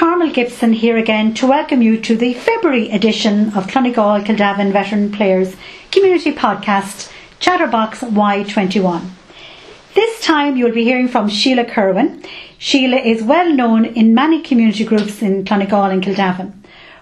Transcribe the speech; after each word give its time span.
Carmel 0.00 0.30
Gibson 0.32 0.72
here 0.72 0.96
again 0.96 1.34
to 1.34 1.46
welcome 1.46 1.82
you 1.82 2.00
to 2.00 2.16
the 2.16 2.32
February 2.32 2.88
edition 2.90 3.48
of 3.48 3.66
Clonegall 3.66 4.24
Kildavin 4.24 4.72
Veteran 4.72 5.12
Players 5.12 5.54
Community 5.90 6.32
Podcast, 6.32 7.12
Chatterbox 7.38 8.00
Y21. 8.00 9.10
This 9.92 10.22
time 10.22 10.56
you 10.56 10.64
will 10.64 10.72
be 10.72 10.84
hearing 10.84 11.06
from 11.06 11.28
Sheila 11.28 11.66
Kirwan. 11.66 12.24
Sheila 12.56 12.96
is 12.96 13.22
well 13.22 13.52
known 13.52 13.84
in 13.84 14.14
many 14.14 14.40
community 14.40 14.84
groups 14.86 15.20
in 15.20 15.44
Clonegall 15.44 15.92
and. 15.92 16.54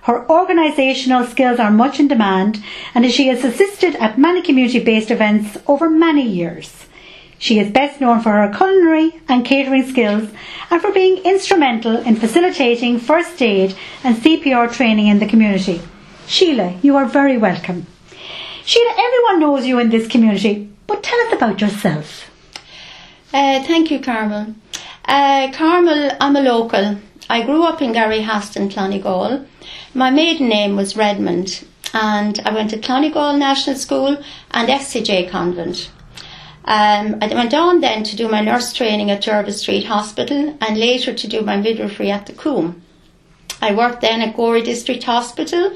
Her 0.03 0.27
organisational 0.27 1.25
skills 1.29 1.61
are 1.61 1.71
much 1.71 2.01
in 2.01 2.09
demand 2.09 2.61
and 2.97 3.09
she 3.13 3.29
has 3.29 3.45
assisted 3.45 3.95
at 3.95 4.19
many 4.19 4.43
community 4.43 4.81
based 4.81 5.13
events 5.13 5.57
over 5.69 5.89
many 5.89 6.29
years. 6.29 6.88
She 7.39 7.61
is 7.61 7.71
best 7.71 8.01
known 8.01 8.21
for 8.21 8.33
her 8.33 8.53
culinary 8.53 9.21
and 9.29 9.45
catering 9.45 9.87
skills 9.87 10.29
and 10.71 10.83
for 10.83 10.91
being 10.91 11.19
instrumental 11.19 11.97
in 11.97 12.17
facilitating 12.17 12.99
first 12.99 13.41
aid 13.41 13.77
and 14.03 14.17
CPR 14.17 14.73
training 14.73 15.07
in 15.07 15.21
the 15.21 15.27
community. 15.27 15.81
Sheila, 16.27 16.75
you 16.83 16.97
are 16.97 17.07
very 17.07 17.39
welcome. 17.39 17.87
Sheila, 18.65 18.95
everyone 18.99 19.41
knows 19.41 19.67
you 19.67 19.79
in 19.79 19.89
this 19.91 20.09
community, 20.09 20.69
but 20.87 21.03
tell 21.03 21.19
us 21.27 21.33
about 21.33 21.61
yourself. 21.61 22.29
Uh, 23.33 23.63
thank 23.63 23.91
you, 23.91 24.01
Carmel. 24.01 24.55
Uh, 25.05 25.51
Carmel, 25.53 26.11
I'm 26.21 26.37
a 26.37 26.41
local. 26.43 26.99
I 27.31 27.43
grew 27.45 27.63
up 27.63 27.81
in 27.81 27.93
Gary 27.93 28.21
Haston, 28.23 28.71
Clonegall. 28.71 29.47
My 29.95 30.11
maiden 30.11 30.49
name 30.49 30.77
was 30.77 30.97
Redmond, 30.97 31.65
and 31.95 32.41
I 32.45 32.53
went 32.53 32.71
to 32.71 32.79
Clonegall 32.79 33.39
National 33.39 33.77
School 33.77 34.19
and 34.51 34.69
SCJ 34.69 35.31
Convent. 35.31 35.91
Um, 36.69 37.17
I 37.23 37.29
went 37.29 37.55
on 37.55 37.81
then 37.81 38.03
to 38.05 38.15
do 38.15 38.29
my 38.29 38.43
nurse 38.43 38.75
training 38.75 39.11
at 39.11 39.23
Jervis 39.23 39.63
Street 39.63 39.85
Hospital 39.85 40.55
and 40.61 40.77
later 40.77 41.15
to 41.15 41.27
do 41.27 41.41
my 41.41 41.57
midwifery 41.57 42.11
at 42.11 42.27
the 42.27 42.35
Coombe. 42.35 42.83
I 43.63 43.75
worked 43.75 44.03
then 44.03 44.21
at 44.21 44.37
Gorey 44.37 44.61
District 44.61 45.03
Hospital 45.05 45.75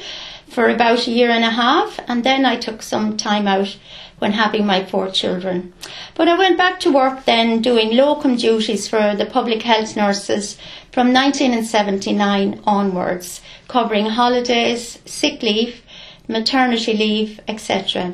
for 0.49 0.69
about 0.69 1.07
a 1.07 1.11
year 1.11 1.31
and 1.31 1.45
a 1.45 1.51
half 1.51 1.99
and 2.07 2.25
then 2.25 2.45
I 2.45 2.57
took 2.57 2.83
some 2.83 3.17
time 3.17 3.49
out 3.49 3.79
when 4.19 4.33
having 4.33 4.67
my 4.67 4.85
four 4.85 5.11
children. 5.11 5.73
But 6.15 6.29
I 6.29 6.37
went 6.37 6.59
back 6.59 6.79
to 6.81 6.93
work 6.93 7.25
then 7.25 7.63
doing 7.63 7.97
locum 7.97 8.37
duties 8.37 8.87
for 8.87 9.17
the 9.17 9.25
public 9.25 9.63
health 9.63 9.97
nurses 9.97 10.59
from 10.93 11.15
1979 11.15 12.61
onwards, 12.65 13.41
covering 13.67 14.11
holidays, 14.11 14.99
sick 15.07 15.43
leave, 15.43 15.81
maternity 16.29 16.93
leave, 16.93 17.41
etc. 17.49 18.13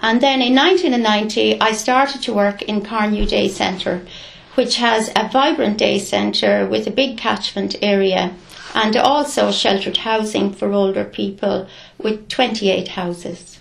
And 0.00 0.20
then 0.20 0.40
in 0.40 0.54
1990, 0.54 1.60
I 1.60 1.72
started 1.72 2.22
to 2.22 2.32
work 2.32 2.62
in 2.62 2.82
Carnew 2.82 3.26
Day 3.26 3.48
Centre, 3.48 4.06
which 4.54 4.76
has 4.76 5.10
a 5.16 5.28
vibrant 5.28 5.78
day 5.78 5.98
centre 5.98 6.66
with 6.66 6.86
a 6.86 6.90
big 6.90 7.18
catchment 7.18 7.76
area 7.82 8.34
and 8.74 8.96
also 8.96 9.50
sheltered 9.50 9.98
housing 9.98 10.52
for 10.52 10.72
older 10.72 11.04
people 11.04 11.66
with 11.96 12.28
28 12.28 12.88
houses. 12.88 13.58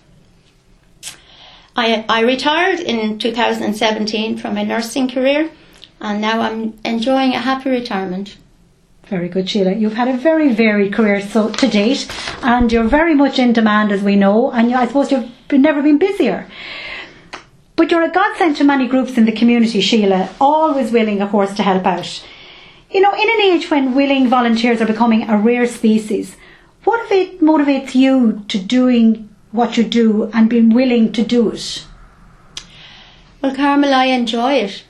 I, 1.75 2.05
I 2.09 2.21
retired 2.21 2.79
in 2.79 3.19
2017 3.19 4.38
from 4.38 4.55
my 4.55 4.63
nursing 4.63 5.09
career 5.09 5.51
and 6.01 6.22
now 6.22 6.41
I'm 6.41 6.77
enjoying 6.83 7.33
a 7.33 7.39
happy 7.39 7.69
retirement. 7.69 8.38
Very 9.09 9.30
good, 9.30 9.50
Sheila. 9.50 9.72
You've 9.72 9.94
had 9.94 10.09
a 10.09 10.17
very 10.17 10.53
varied 10.53 10.94
career 10.94 11.22
so 11.22 11.50
to 11.50 11.67
date, 11.67 12.11
and 12.44 12.69
you're 12.69 12.83
very 12.83 13.16
much 13.16 13.39
in 13.39 13.53
demand, 13.53 13.91
as 13.94 14.02
we 14.03 14.17
know. 14.17 14.52
And 14.52 14.73
I 14.75 14.86
suppose 14.86 15.11
you've 15.11 15.31
never 15.52 15.81
been 15.81 15.97
busier. 15.97 16.47
But 17.78 17.89
you're 17.89 18.03
a 18.03 18.11
godsend 18.11 18.58
to 18.58 18.66
many 18.66 18.88
groups 18.88 19.17
in 19.17 19.25
the 19.25 19.31
community, 19.31 19.80
Sheila. 19.80 20.30
Always 20.41 20.91
willing, 20.91 21.22
of 21.22 21.30
course, 21.30 21.53
to 21.55 21.63
help 21.63 21.85
out. 21.85 22.25
You 22.91 23.02
know, 23.02 23.13
in 23.13 23.30
an 23.30 23.41
age 23.41 23.69
when 23.72 23.95
willing 23.95 24.28
volunteers 24.28 24.81
are 24.81 24.88
becoming 24.88 25.30
a 25.30 25.38
rare 25.38 25.67
species, 25.67 26.35
what 26.84 27.06
if 27.06 27.12
it 27.12 27.41
motivates 27.41 27.95
you 27.95 28.44
to 28.50 28.57
doing 28.57 29.29
what 29.51 29.78
you 29.78 29.84
do 29.84 30.29
and 30.34 30.50
being 30.50 30.74
willing 30.74 31.13
to 31.13 31.24
do 31.24 31.51
it? 31.51 31.85
Well, 33.41 33.56
Carmel, 33.56 33.94
I 33.94 34.06
enjoy 34.06 34.53
it. 34.53 34.84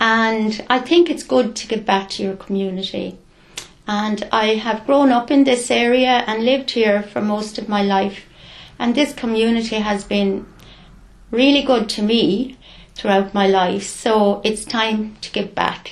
And 0.00 0.64
I 0.70 0.78
think 0.78 1.10
it's 1.10 1.22
good 1.22 1.54
to 1.56 1.68
give 1.68 1.84
back 1.84 2.08
to 2.10 2.22
your 2.22 2.34
community. 2.34 3.18
And 3.86 4.26
I 4.32 4.54
have 4.54 4.86
grown 4.86 5.12
up 5.12 5.30
in 5.30 5.44
this 5.44 5.70
area 5.70 6.24
and 6.26 6.44
lived 6.44 6.70
here 6.70 7.02
for 7.02 7.20
most 7.20 7.58
of 7.58 7.68
my 7.68 7.82
life. 7.82 8.24
And 8.78 8.94
this 8.94 9.12
community 9.12 9.76
has 9.76 10.04
been 10.04 10.46
really 11.30 11.62
good 11.62 11.90
to 11.90 12.02
me 12.02 12.56
throughout 12.94 13.34
my 13.34 13.46
life. 13.46 13.82
So 13.82 14.40
it's 14.42 14.64
time 14.64 15.16
to 15.20 15.30
give 15.30 15.54
back. 15.54 15.90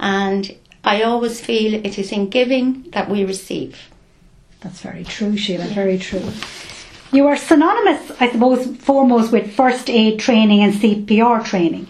And 0.00 0.56
I 0.82 1.02
always 1.02 1.40
feel 1.40 1.74
it 1.74 1.96
is 1.96 2.10
in 2.10 2.30
giving 2.30 2.90
that 2.90 3.08
we 3.08 3.24
receive. 3.24 3.88
That's 4.60 4.80
very 4.80 5.04
true, 5.04 5.36
Sheila, 5.36 5.66
yeah. 5.66 5.74
very 5.74 5.98
true. 5.98 6.28
You 7.12 7.28
are 7.28 7.36
synonymous, 7.36 8.10
I 8.18 8.32
suppose, 8.32 8.76
foremost 8.78 9.30
with 9.30 9.54
first 9.54 9.88
aid 9.88 10.18
training 10.18 10.62
and 10.62 10.74
CPR 10.74 11.44
training. 11.44 11.86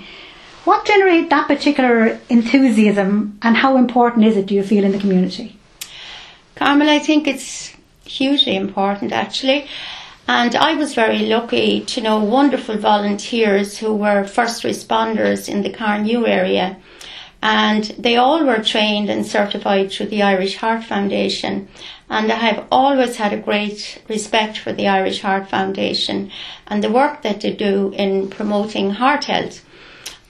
What 0.65 0.87
generated 0.87 1.29
that 1.29 1.47
particular 1.47 2.19
enthusiasm 2.31 3.39
and 3.43 3.57
how 3.57 3.77
important 3.77 4.25
is 4.25 4.37
it, 4.39 4.47
do 4.47 4.55
you 4.55 4.63
feel, 4.63 4.85
in 4.85 4.93
the 4.93 4.99
community? 4.99 5.59
Carmel, 6.55 6.89
I 6.89 7.01
think 7.01 7.29
it's 7.29 7.75
hugely 8.05 8.57
important 8.57 9.13
actually. 9.13 9.67
And 10.27 10.57
I 10.57 10.75
was 10.75 10.95
very 10.95 11.19
lucky 11.19 11.83
to 11.85 12.01
know 12.01 12.25
wonderful 12.25 12.79
volunteers 12.79 13.77
who 13.77 13.95
were 13.95 14.25
first 14.25 14.63
responders 14.63 15.51
in 15.51 15.61
the 15.61 15.71
Carnew 15.71 16.27
area. 16.27 16.79
And 17.43 17.85
they 17.99 18.17
all 18.17 18.43
were 18.47 18.63
trained 18.63 19.11
and 19.11 19.27
certified 19.27 19.93
through 19.93 20.07
the 20.07 20.23
Irish 20.23 20.57
Heart 20.57 20.85
Foundation. 20.85 21.69
And 22.09 22.33
I 22.33 22.37
have 22.37 22.65
always 22.73 23.17
had 23.17 23.35
a 23.35 23.45
great 23.49 24.01
respect 24.09 24.57
for 24.57 24.73
the 24.73 24.89
Irish 24.89 25.21
Heart 25.21 25.51
Foundation 25.51 26.31
and 26.67 26.83
the 26.83 26.91
work 26.91 27.21
that 27.21 27.43
they 27.43 27.53
do 27.53 27.93
in 27.95 28.31
promoting 28.31 28.93
heart 28.93 29.25
health. 29.25 29.63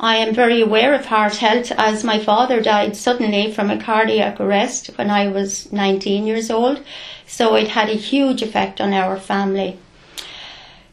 I 0.00 0.16
am 0.16 0.34
very 0.34 0.60
aware 0.60 0.92
of 0.94 1.06
heart 1.06 1.36
health 1.36 1.70
as 1.78 2.02
my 2.02 2.18
father 2.18 2.60
died 2.60 2.96
suddenly 2.96 3.52
from 3.52 3.70
a 3.70 3.80
cardiac 3.80 4.40
arrest 4.40 4.90
when 4.96 5.08
I 5.08 5.28
was 5.28 5.72
19 5.72 6.26
years 6.26 6.50
old. 6.50 6.82
So 7.26 7.54
it 7.54 7.68
had 7.68 7.88
a 7.88 7.94
huge 7.94 8.42
effect 8.42 8.80
on 8.80 8.92
our 8.92 9.16
family. 9.16 9.78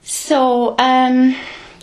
So, 0.04 0.76
um, 0.78 1.36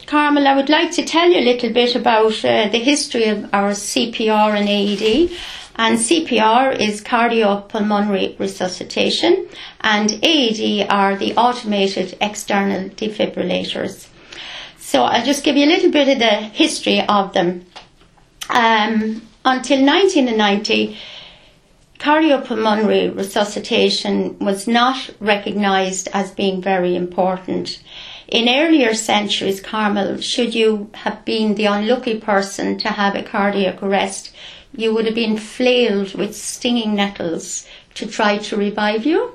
Carmel, 0.06 0.46
I 0.46 0.56
would 0.56 0.68
like 0.68 0.92
to 0.92 1.04
tell 1.04 1.30
you 1.30 1.38
a 1.38 1.50
little 1.52 1.72
bit 1.72 1.94
about 1.94 2.44
uh, 2.44 2.68
the 2.68 2.78
history 2.78 3.24
of 3.24 3.44
our 3.52 3.72
CPR 3.72 4.56
and 4.58 4.68
AED. 4.68 5.30
And 5.76 5.96
CPR 5.96 6.76
is 6.80 7.00
cardiopulmonary 7.02 8.36
resuscitation, 8.40 9.46
and 9.80 10.10
AED 10.24 10.88
are 10.90 11.14
the 11.14 11.34
automated 11.36 12.16
external 12.20 12.88
defibrillators. 12.90 14.08
So 14.88 15.02
I'll 15.02 15.22
just 15.22 15.44
give 15.44 15.54
you 15.54 15.66
a 15.66 15.74
little 15.74 15.90
bit 15.90 16.08
of 16.08 16.18
the 16.18 16.36
history 16.62 17.02
of 17.06 17.34
them. 17.34 17.66
Um, 18.48 19.20
until 19.44 19.84
1990, 19.84 20.96
cardiopulmonary 21.98 23.14
resuscitation 23.14 24.38
was 24.38 24.66
not 24.66 25.10
recognised 25.20 26.08
as 26.14 26.30
being 26.30 26.62
very 26.62 26.96
important. 26.96 27.82
In 28.28 28.48
earlier 28.48 28.94
centuries, 28.94 29.60
Carmel, 29.60 30.22
should 30.22 30.54
you 30.54 30.88
have 30.94 31.22
been 31.26 31.56
the 31.56 31.66
unlucky 31.66 32.18
person 32.18 32.78
to 32.78 32.88
have 32.88 33.14
a 33.14 33.22
cardiac 33.22 33.82
arrest, 33.82 34.34
you 34.74 34.94
would 34.94 35.04
have 35.04 35.14
been 35.14 35.36
flailed 35.36 36.14
with 36.14 36.34
stinging 36.34 36.94
nettles 36.94 37.68
to 37.92 38.06
try 38.06 38.38
to 38.38 38.56
revive 38.56 39.04
you. 39.04 39.34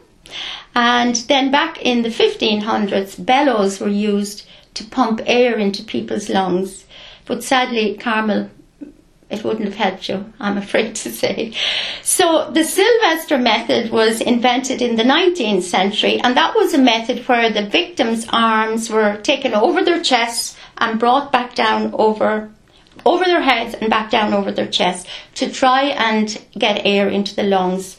And 0.74 1.16
then 1.16 1.52
back 1.52 1.80
in 1.80 2.02
the 2.02 2.10
1500s, 2.10 3.24
bellows 3.24 3.80
were 3.80 3.88
used 3.88 4.48
to 4.76 4.84
pump 4.86 5.22
air 5.26 5.58
into 5.58 5.84
people's 5.84 6.30
lungs. 6.30 6.86
But 7.26 7.44
sadly, 7.44 7.96
Carmel, 7.98 8.50
it 9.30 9.44
wouldn't 9.44 9.66
have 9.66 9.76
helped 9.76 10.10
you, 10.10 10.32
I'm 10.40 10.58
afraid 10.58 10.96
to 10.96 11.12
say. 11.12 11.54
So 12.04 12.52
the 12.52 12.64
Sylvester 12.64 13.38
method 13.38 13.92
was 13.92 14.22
invented 14.22 14.82
in 14.82 14.96
the 14.96 15.04
19th 15.04 15.64
century, 15.64 16.20
and 16.20 16.38
that 16.38 16.56
was 16.56 16.74
a 16.74 16.78
method 16.78 17.28
where 17.28 17.50
the 17.50 17.68
victim's 17.68 18.28
arms 18.32 18.90
were 18.90 19.18
taken 19.18 19.54
over 19.54 19.84
their 19.84 20.02
chests 20.02 20.56
and 20.78 21.00
brought 21.00 21.32
back 21.32 21.56
down 21.56 21.94
over 21.94 22.52
over 23.06 23.26
their 23.26 23.42
heads 23.42 23.74
and 23.74 23.90
back 23.90 24.12
down 24.12 24.34
over 24.34 24.52
their 24.52 24.68
chest 24.68 25.08
to 25.34 25.50
try 25.52 25.86
and 25.86 26.40
get 26.58 26.86
air 26.86 27.10
into 27.10 27.36
the 27.36 27.44
lungs 27.44 27.98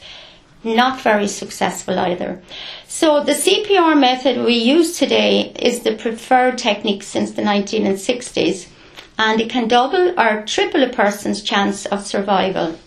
not 0.65 1.01
very 1.01 1.27
successful 1.27 1.97
either. 1.99 2.41
So 2.87 3.23
the 3.23 3.33
CPR 3.33 3.97
method 3.97 4.43
we 4.43 4.55
use 4.55 4.97
today 4.97 5.53
is 5.59 5.81
the 5.81 5.95
preferred 5.95 6.57
technique 6.57 7.03
since 7.03 7.31
the 7.31 7.43
1960s 7.43 8.67
and 9.17 9.39
it 9.39 9.49
can 9.49 9.67
double 9.67 10.19
or 10.19 10.43
triple 10.45 10.83
a 10.83 10.89
person's 10.89 11.41
chance 11.41 11.85
of 11.85 12.05
survival. 12.05 12.77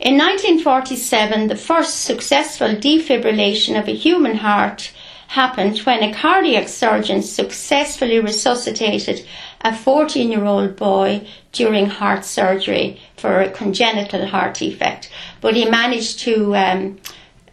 In 0.00 0.16
1947, 0.16 1.48
the 1.48 1.56
first 1.56 2.02
successful 2.02 2.68
defibrillation 2.68 3.78
of 3.80 3.88
a 3.88 3.94
human 3.94 4.36
heart 4.36 4.92
happened 5.28 5.78
when 5.80 6.02
a 6.02 6.14
cardiac 6.14 6.68
surgeon 6.68 7.22
successfully 7.22 8.18
resuscitated 8.18 9.26
a 9.60 9.76
14 9.76 10.30
year 10.30 10.44
old 10.44 10.76
boy 10.76 11.26
during 11.52 11.86
heart 11.86 12.24
surgery 12.24 13.00
for 13.16 13.40
a 13.40 13.50
congenital 13.50 14.26
heart 14.26 14.54
defect. 14.54 15.10
But 15.40 15.54
he 15.54 15.64
managed 15.64 16.20
to 16.20 16.56
um, 16.56 16.98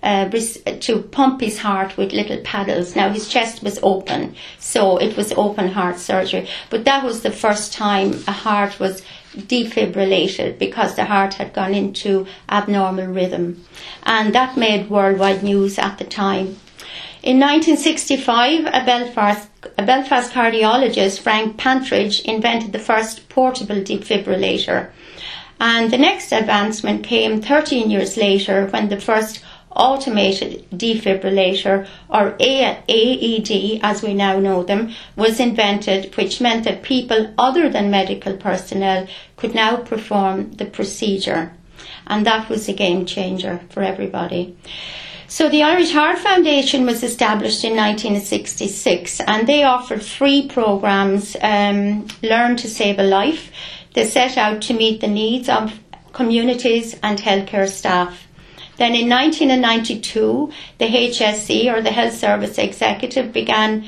uh, 0.05 0.29
to 0.29 1.01
pump 1.01 1.41
his 1.41 1.57
heart 1.59 1.97
with 1.97 2.13
little 2.13 2.37
paddles. 2.43 2.95
Now 2.95 3.09
his 3.09 3.27
chest 3.27 3.63
was 3.63 3.79
open, 3.81 4.35
so 4.59 4.97
it 4.97 5.17
was 5.17 5.33
open 5.33 5.69
heart 5.69 5.97
surgery. 5.97 6.47
But 6.69 6.85
that 6.85 7.03
was 7.03 7.21
the 7.21 7.31
first 7.31 7.73
time 7.73 8.23
a 8.27 8.31
heart 8.31 8.79
was 8.79 9.01
defibrillated 9.35 10.59
because 10.59 10.95
the 10.95 11.05
heart 11.05 11.33
had 11.35 11.53
gone 11.53 11.73
into 11.73 12.27
abnormal 12.49 13.07
rhythm. 13.07 13.65
And 14.03 14.33
that 14.33 14.55
made 14.55 14.89
worldwide 14.89 15.43
news 15.43 15.79
at 15.79 15.97
the 15.97 16.05
time. 16.05 16.57
In 17.23 17.39
1965, 17.39 18.67
a 18.67 18.85
Belfast, 18.85 19.49
a 19.79 19.83
Belfast 19.83 20.31
cardiologist, 20.31 21.19
Frank 21.19 21.57
Pantridge, 21.57 22.23
invented 22.23 22.71
the 22.71 22.79
first 22.79 23.27
portable 23.29 23.77
defibrillator. 23.77 24.91
And 25.59 25.91
the 25.91 25.97
next 25.97 26.31
advancement 26.31 27.03
came 27.03 27.41
13 27.41 27.89
years 27.89 28.17
later 28.17 28.67
when 28.67 28.89
the 28.89 28.99
first 28.99 29.43
automated 29.75 30.65
defibrillator, 30.71 31.87
or 32.09 32.35
AED 32.39 33.79
as 33.83 34.01
we 34.01 34.13
now 34.13 34.39
know 34.39 34.63
them, 34.63 34.93
was 35.15 35.39
invented, 35.39 36.15
which 36.15 36.41
meant 36.41 36.63
that 36.63 36.81
people 36.81 37.33
other 37.37 37.69
than 37.69 37.91
medical 37.91 38.35
personnel 38.37 39.07
could 39.35 39.53
now 39.53 39.75
perform 39.77 40.51
the 40.53 40.65
procedure. 40.65 41.53
And 42.07 42.25
that 42.25 42.49
was 42.49 42.69
a 42.69 42.73
game 42.73 43.05
changer 43.05 43.61
for 43.69 43.83
everybody. 43.83 44.55
So 45.27 45.49
the 45.49 45.63
Irish 45.63 45.91
Heart 45.91 46.19
Foundation 46.19 46.85
was 46.85 47.03
established 47.03 47.63
in 47.63 47.71
1966 47.71 49.21
and 49.21 49.47
they 49.47 49.63
offered 49.63 50.03
three 50.03 50.47
programs, 50.47 51.35
um, 51.41 52.07
Learn 52.21 52.55
to 52.57 52.69
Save 52.69 52.99
a 52.99 53.03
Life. 53.03 53.51
They 53.95 54.05
set 54.05 54.37
out 54.37 54.61
to 54.63 54.73
meet 54.73 54.99
the 54.99 55.07
needs 55.07 55.47
of 55.47 55.79
communities 56.11 56.99
and 57.01 57.17
healthcare 57.17 57.67
staff. 57.67 58.27
Then 58.77 58.93
in 58.93 59.09
1992, 59.09 60.51
the 60.79 60.85
HSE 60.85 61.73
or 61.73 61.81
the 61.81 61.91
Health 61.91 62.13
Service 62.13 62.57
Executive 62.57 63.31
began, 63.31 63.85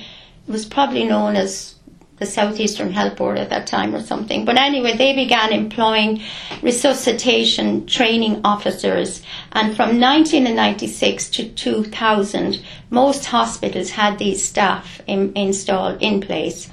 was 0.48 0.66
probably 0.66 1.04
known 1.04 1.36
as 1.36 1.76
the 2.20 2.26
Southeastern 2.26 2.94
Health 2.94 3.18
Board 3.18 3.38
at 3.38 3.50
that 3.50 3.68
time 3.68 3.94
or 3.94 4.02
something. 4.02 4.46
But 4.46 4.58
anyway, 4.58 4.96
they 4.96 5.14
began 5.14 5.52
employing 5.52 6.24
resuscitation 6.62 7.86
training 7.86 8.42
officers. 8.46 9.22
And 9.52 9.76
from 9.76 10.00
1996 10.00 11.30
to 11.32 11.50
2000, 11.50 12.62
most 12.90 13.26
hospitals 13.26 13.90
had 13.90 14.18
these 14.18 14.44
staff 14.44 15.02
in, 15.06 15.34
installed 15.36 16.02
in 16.02 16.22
place. 16.22 16.70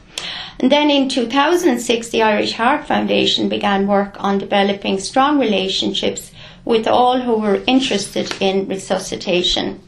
And 0.59 0.71
then 0.71 0.91
in 0.91 1.09
2006, 1.09 2.09
the 2.09 2.23
Irish 2.23 2.53
Heart 2.53 2.87
Foundation 2.87 3.49
began 3.49 3.87
work 3.87 4.17
on 4.19 4.39
developing 4.39 4.99
strong 4.99 5.39
relationships 5.39 6.33
with 6.65 6.87
all 6.87 7.21
who 7.21 7.35
were 7.35 7.63
interested 7.67 8.33
in 8.41 8.69
resuscitation. 8.69 9.81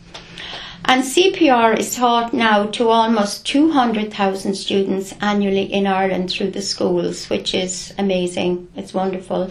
And 0.89 1.03
CPR 1.03 1.77
is 1.79 1.97
taught 1.97 2.33
now 2.33 2.67
to 2.67 2.91
almost 2.91 3.45
200,000 3.47 4.55
students 4.55 5.15
annually 5.21 5.65
in 5.65 5.85
Ireland 5.85 6.31
through 6.31 6.53
the 6.53 6.63
schools, 6.63 7.29
which 7.29 7.55
is 7.55 7.93
amazing. 7.99 8.69
It's 8.77 8.95
wonderful. 8.95 9.51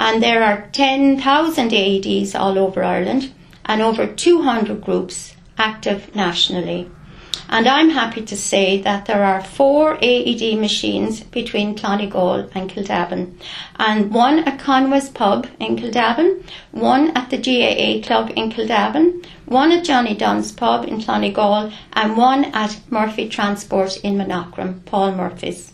And 0.00 0.20
there 0.20 0.42
are 0.42 0.68
10,000 0.72 1.70
AEDs 1.70 2.34
all 2.34 2.58
over 2.58 2.82
Ireland 2.82 3.32
and 3.64 3.80
over 3.80 4.06
200 4.06 4.80
groups 4.80 5.36
active 5.56 6.16
nationally. 6.16 6.90
And 7.48 7.68
I'm 7.68 7.90
happy 7.90 8.22
to 8.22 8.36
say 8.36 8.80
that 8.80 9.04
there 9.04 9.22
are 9.24 9.42
four 9.42 9.98
AED 10.00 10.58
machines 10.58 11.20
between 11.20 11.76
Clonegall 11.76 12.50
and 12.54 12.70
Kildavin, 12.70 13.34
and 13.76 14.10
one 14.10 14.38
at 14.40 14.58
Conway's 14.58 15.10
Pub 15.10 15.46
in 15.60 15.76
Kildavin, 15.76 16.42
one 16.70 17.10
at 17.16 17.28
the 17.28 17.36
GAA 17.36 18.06
Club 18.06 18.32
in 18.34 18.50
Kildavin, 18.50 19.24
one 19.44 19.70
at 19.70 19.84
Johnny 19.84 20.14
Dunn's 20.14 20.50
Pub 20.50 20.86
in 20.86 20.98
Clonegall, 21.00 21.72
and 21.92 22.16
one 22.16 22.46
at 22.46 22.80
Murphy 22.90 23.28
Transport 23.28 23.98
in 23.98 24.16
Monaghan, 24.16 24.80
Paul 24.86 25.12
Murphy's. 25.12 25.72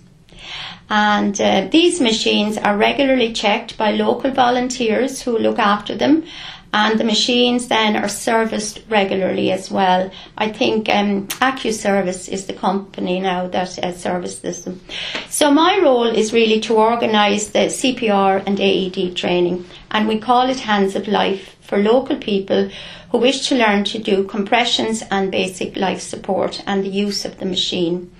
And 0.90 1.38
uh, 1.40 1.68
these 1.70 2.00
machines 2.00 2.56
are 2.56 2.76
regularly 2.76 3.32
checked 3.32 3.76
by 3.76 3.92
local 3.92 4.30
volunteers 4.30 5.22
who 5.22 5.38
look 5.38 5.58
after 5.58 5.94
them 5.94 6.24
and 6.72 6.98
the 7.00 7.04
machines 7.04 7.68
then 7.68 7.96
are 7.96 8.08
serviced 8.08 8.82
regularly 8.88 9.50
as 9.50 9.70
well. 9.70 10.10
I 10.36 10.50
think 10.50 10.88
um, 10.88 11.28
AccuService 11.28 12.28
is 12.28 12.46
the 12.46 12.52
company 12.52 13.20
now 13.20 13.48
that 13.48 13.78
uh, 13.78 13.92
services 13.92 14.64
them. 14.64 14.80
So 15.28 15.50
my 15.50 15.78
role 15.82 16.06
is 16.06 16.32
really 16.32 16.60
to 16.60 16.74
organise 16.76 17.48
the 17.48 17.66
CPR 17.70 18.42
and 18.46 18.60
AED 18.60 19.16
training, 19.16 19.64
and 19.90 20.06
we 20.06 20.18
call 20.18 20.48
it 20.50 20.60
Hands 20.60 20.94
of 20.94 21.08
Life 21.08 21.56
for 21.62 21.78
local 21.78 22.16
people 22.16 22.70
who 23.10 23.18
wish 23.18 23.48
to 23.48 23.56
learn 23.56 23.84
to 23.84 23.98
do 23.98 24.24
compressions 24.24 25.02
and 25.10 25.30
basic 25.30 25.76
life 25.76 26.00
support 26.00 26.62
and 26.66 26.84
the 26.84 26.88
use 26.88 27.24
of 27.24 27.38
the 27.38 27.46
machine. 27.46 28.10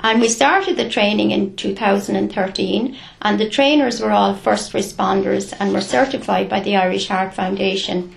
And 0.00 0.20
we 0.20 0.28
started 0.28 0.76
the 0.76 0.88
training 0.88 1.30
in 1.30 1.56
2013, 1.56 2.96
and 3.22 3.40
the 3.40 3.48
trainers 3.48 4.00
were 4.00 4.10
all 4.10 4.34
first 4.34 4.72
responders 4.72 5.54
and 5.58 5.72
were 5.72 5.80
certified 5.80 6.48
by 6.48 6.60
the 6.60 6.76
Irish 6.76 7.08
Heart 7.08 7.34
Foundation. 7.34 8.14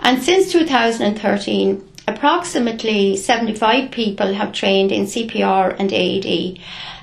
And 0.00 0.22
since 0.22 0.52
2013, 0.52 1.86
approximately 2.06 3.16
75 3.16 3.90
people 3.90 4.32
have 4.32 4.52
trained 4.52 4.90
in 4.90 5.04
CPR 5.04 5.76
and 5.78 5.92
AED 5.92 6.58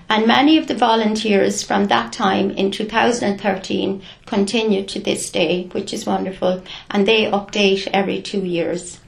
and 0.10 0.28
many 0.28 0.58
of 0.58 0.68
the 0.68 0.76
volunteers 0.76 1.64
from 1.64 1.86
that 1.86 2.14
time 2.14 2.52
in 2.52 2.72
2013 2.72 4.02
continue 4.26 4.86
to 4.86 5.00
this 5.00 5.30
day, 5.30 5.68
which 5.72 5.94
is 5.94 6.06
wonderful, 6.06 6.64
and 6.92 7.08
they 7.08 7.26
update 7.26 7.88
every 7.92 8.22
two 8.22 8.46
years. 8.46 9.00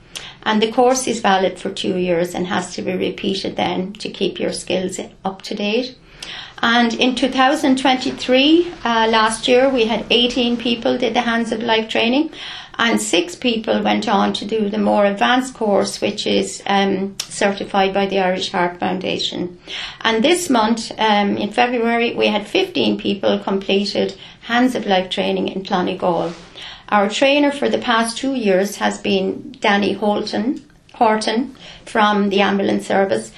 And 0.43 0.61
the 0.61 0.71
course 0.71 1.07
is 1.07 1.19
valid 1.19 1.59
for 1.59 1.69
two 1.69 1.97
years 1.97 2.33
and 2.33 2.47
has 2.47 2.73
to 2.75 2.81
be 2.81 2.93
repeated 2.95 3.55
then 3.55 3.93
to 3.93 4.09
keep 4.09 4.39
your 4.39 4.53
skills 4.53 4.99
up 5.23 5.41
to 5.43 5.55
date. 5.55 5.95
And 6.61 6.93
in 6.93 7.15
2023, 7.15 8.73
uh, 8.83 9.07
last 9.09 9.47
year, 9.47 9.69
we 9.69 9.85
had 9.85 10.05
18 10.09 10.57
people 10.57 10.97
did 10.97 11.13
the 11.13 11.21
Hands 11.21 11.51
of 11.51 11.61
Life 11.61 11.87
training, 11.87 12.31
and 12.77 13.01
six 13.01 13.35
people 13.35 13.81
went 13.81 14.07
on 14.07 14.33
to 14.33 14.45
do 14.45 14.69
the 14.69 14.77
more 14.77 15.05
advanced 15.05 15.55
course, 15.55 15.99
which 15.99 16.27
is 16.27 16.61
um, 16.67 17.15
certified 17.19 17.93
by 17.93 18.05
the 18.05 18.19
Irish 18.19 18.51
Heart 18.51 18.79
Foundation. 18.79 19.59
And 20.01 20.23
this 20.23 20.49
month, 20.49 20.91
um, 20.99 21.37
in 21.37 21.51
February, 21.51 22.13
we 22.13 22.27
had 22.27 22.47
15 22.47 22.99
people 22.99 23.39
completed 23.39 24.15
Hands 24.41 24.75
of 24.75 24.85
Life 24.85 25.09
training 25.09 25.47
in 25.47 25.63
Clonegall. 25.63 26.33
Our 26.89 27.09
trainer 27.09 27.51
for 27.51 27.67
the 27.67 27.79
past 27.79 28.17
two 28.17 28.35
years 28.35 28.77
has 28.77 28.99
been 28.99 29.55
Danny 29.59 29.93
Holton, 29.93 30.63
Horton 30.93 31.55
from 31.85 32.29
the 32.29 32.41
ambulance 32.41 32.87
service. 32.87 33.31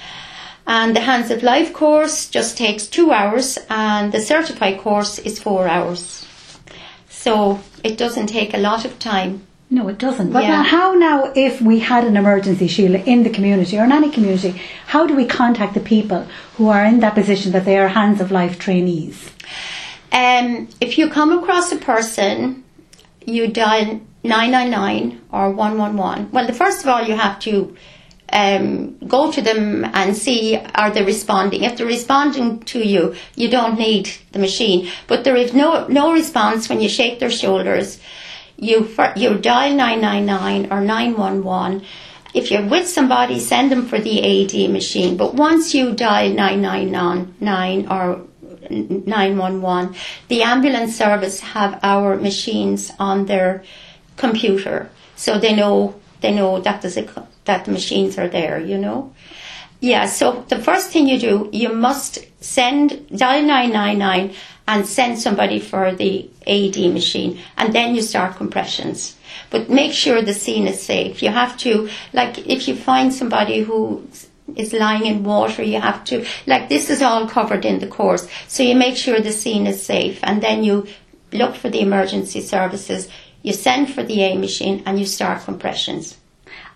And 0.66 0.94
the 0.94 1.00
Hands 1.00 1.30
of 1.30 1.42
Life 1.42 1.72
course 1.72 2.28
just 2.28 2.56
takes 2.56 2.86
two 2.86 3.10
hours, 3.10 3.58
and 3.68 4.12
the 4.12 4.20
certified 4.20 4.78
course 4.78 5.18
is 5.18 5.42
four 5.42 5.66
hours. 5.66 6.26
So 7.24 7.60
it 7.84 7.98
doesn't 7.98 8.28
take 8.28 8.54
a 8.54 8.56
lot 8.56 8.86
of 8.86 8.98
time. 8.98 9.46
No, 9.68 9.88
it 9.88 9.98
doesn't. 9.98 10.32
But 10.32 10.44
yeah. 10.44 10.56
now, 10.56 10.62
how 10.62 10.94
now, 10.94 11.32
if 11.36 11.60
we 11.60 11.80
had 11.80 12.04
an 12.04 12.16
emergency, 12.16 12.66
Sheila, 12.66 13.00
in 13.00 13.24
the 13.24 13.30
community 13.30 13.78
or 13.78 13.84
in 13.84 13.92
any 13.92 14.10
community, 14.10 14.60
how 14.86 15.06
do 15.06 15.14
we 15.14 15.26
contact 15.26 15.74
the 15.74 15.80
people 15.80 16.26
who 16.56 16.68
are 16.68 16.82
in 16.82 17.00
that 17.00 17.14
position 17.14 17.52
that 17.52 17.66
they 17.66 17.78
are 17.78 17.88
hands 17.88 18.22
of 18.22 18.30
life 18.30 18.58
trainees? 18.58 19.32
Um, 20.10 20.68
if 20.80 20.96
you 20.96 21.10
come 21.10 21.30
across 21.38 21.70
a 21.72 21.76
person, 21.76 22.64
you 23.26 23.48
dial 23.48 24.00
999 24.24 25.20
or 25.30 25.50
111. 25.50 26.30
Well, 26.32 26.46
the 26.46 26.54
first 26.54 26.80
of 26.80 26.88
all, 26.88 27.02
you 27.02 27.16
have 27.16 27.38
to 27.40 27.76
um, 28.32 28.98
go 29.06 29.30
to 29.32 29.42
them 29.42 29.84
and 29.84 30.16
see 30.16 30.56
are 30.74 30.90
they 30.90 31.04
responding. 31.04 31.64
If 31.64 31.76
they're 31.76 31.86
responding 31.86 32.60
to 32.60 32.78
you, 32.86 33.14
you 33.34 33.48
don't 33.50 33.78
need 33.78 34.10
the 34.32 34.38
machine. 34.38 34.90
But 35.06 35.24
there 35.24 35.36
is 35.36 35.52
no 35.52 35.86
no 35.88 36.12
response 36.12 36.68
when 36.68 36.80
you 36.80 36.88
shake 36.88 37.18
their 37.18 37.30
shoulders. 37.30 38.00
You 38.56 38.88
you 39.16 39.38
dial 39.38 39.74
nine 39.74 40.00
nine 40.00 40.26
nine 40.26 40.68
or 40.70 40.80
nine 40.80 41.16
one 41.16 41.42
one. 41.44 41.82
If 42.32 42.50
you're 42.50 42.66
with 42.66 42.88
somebody, 42.88 43.40
send 43.40 43.72
them 43.72 43.86
for 43.86 43.98
the 43.98 44.20
AED 44.20 44.70
machine. 44.70 45.16
But 45.16 45.34
once 45.34 45.74
you 45.74 45.92
dial 45.92 46.32
nine 46.32 46.62
nine 46.62 46.92
nine 47.40 47.88
or 47.90 48.22
911, 48.70 49.96
the 50.28 50.42
ambulance 50.42 50.96
service 50.96 51.40
have 51.40 51.80
our 51.82 52.16
machines 52.16 52.92
on 53.00 53.26
their 53.26 53.64
computer, 54.16 54.90
so 55.16 55.38
they 55.38 55.54
know 55.54 55.94
they 56.20 56.32
know 56.32 56.60
that 56.60 56.82
there's 56.82 56.96
a 56.96 57.02
that 57.44 57.64
the 57.64 57.72
machines 57.72 58.18
are 58.18 58.28
there, 58.28 58.60
you 58.60 58.78
know. 58.78 59.12
Yeah, 59.80 60.06
so 60.06 60.44
the 60.48 60.58
first 60.58 60.90
thing 60.90 61.08
you 61.08 61.18
do, 61.18 61.48
you 61.52 61.70
must 61.72 62.18
send 62.42 63.08
dial 63.08 63.42
999 63.42 64.34
and 64.68 64.86
send 64.86 65.18
somebody 65.18 65.58
for 65.58 65.94
the 65.94 66.28
AED 66.46 66.92
machine, 66.92 67.40
and 67.56 67.72
then 67.72 67.94
you 67.94 68.02
start 68.02 68.36
compressions. 68.36 69.16
But 69.48 69.70
make 69.70 69.92
sure 69.92 70.22
the 70.22 70.34
scene 70.34 70.66
is 70.66 70.82
safe. 70.82 71.22
You 71.22 71.30
have 71.30 71.56
to, 71.58 71.88
like, 72.12 72.46
if 72.46 72.68
you 72.68 72.76
find 72.76 73.12
somebody 73.12 73.62
who 73.62 74.06
is 74.56 74.72
lying 74.72 75.06
in 75.06 75.24
water, 75.24 75.62
you 75.62 75.80
have 75.80 76.04
to, 76.04 76.26
like 76.46 76.68
this 76.68 76.90
is 76.90 77.02
all 77.02 77.28
covered 77.28 77.64
in 77.64 77.78
the 77.78 77.86
course. 77.86 78.28
So 78.48 78.62
you 78.62 78.74
make 78.74 78.96
sure 78.96 79.20
the 79.20 79.32
scene 79.32 79.66
is 79.66 79.82
safe 79.82 80.20
and 80.22 80.42
then 80.42 80.64
you 80.64 80.86
look 81.32 81.54
for 81.54 81.68
the 81.70 81.80
emergency 81.80 82.40
services, 82.40 83.08
you 83.42 83.52
send 83.52 83.92
for 83.92 84.02
the 84.02 84.22
A 84.22 84.36
machine 84.36 84.82
and 84.86 84.98
you 84.98 85.06
start 85.06 85.44
compressions. 85.44 86.16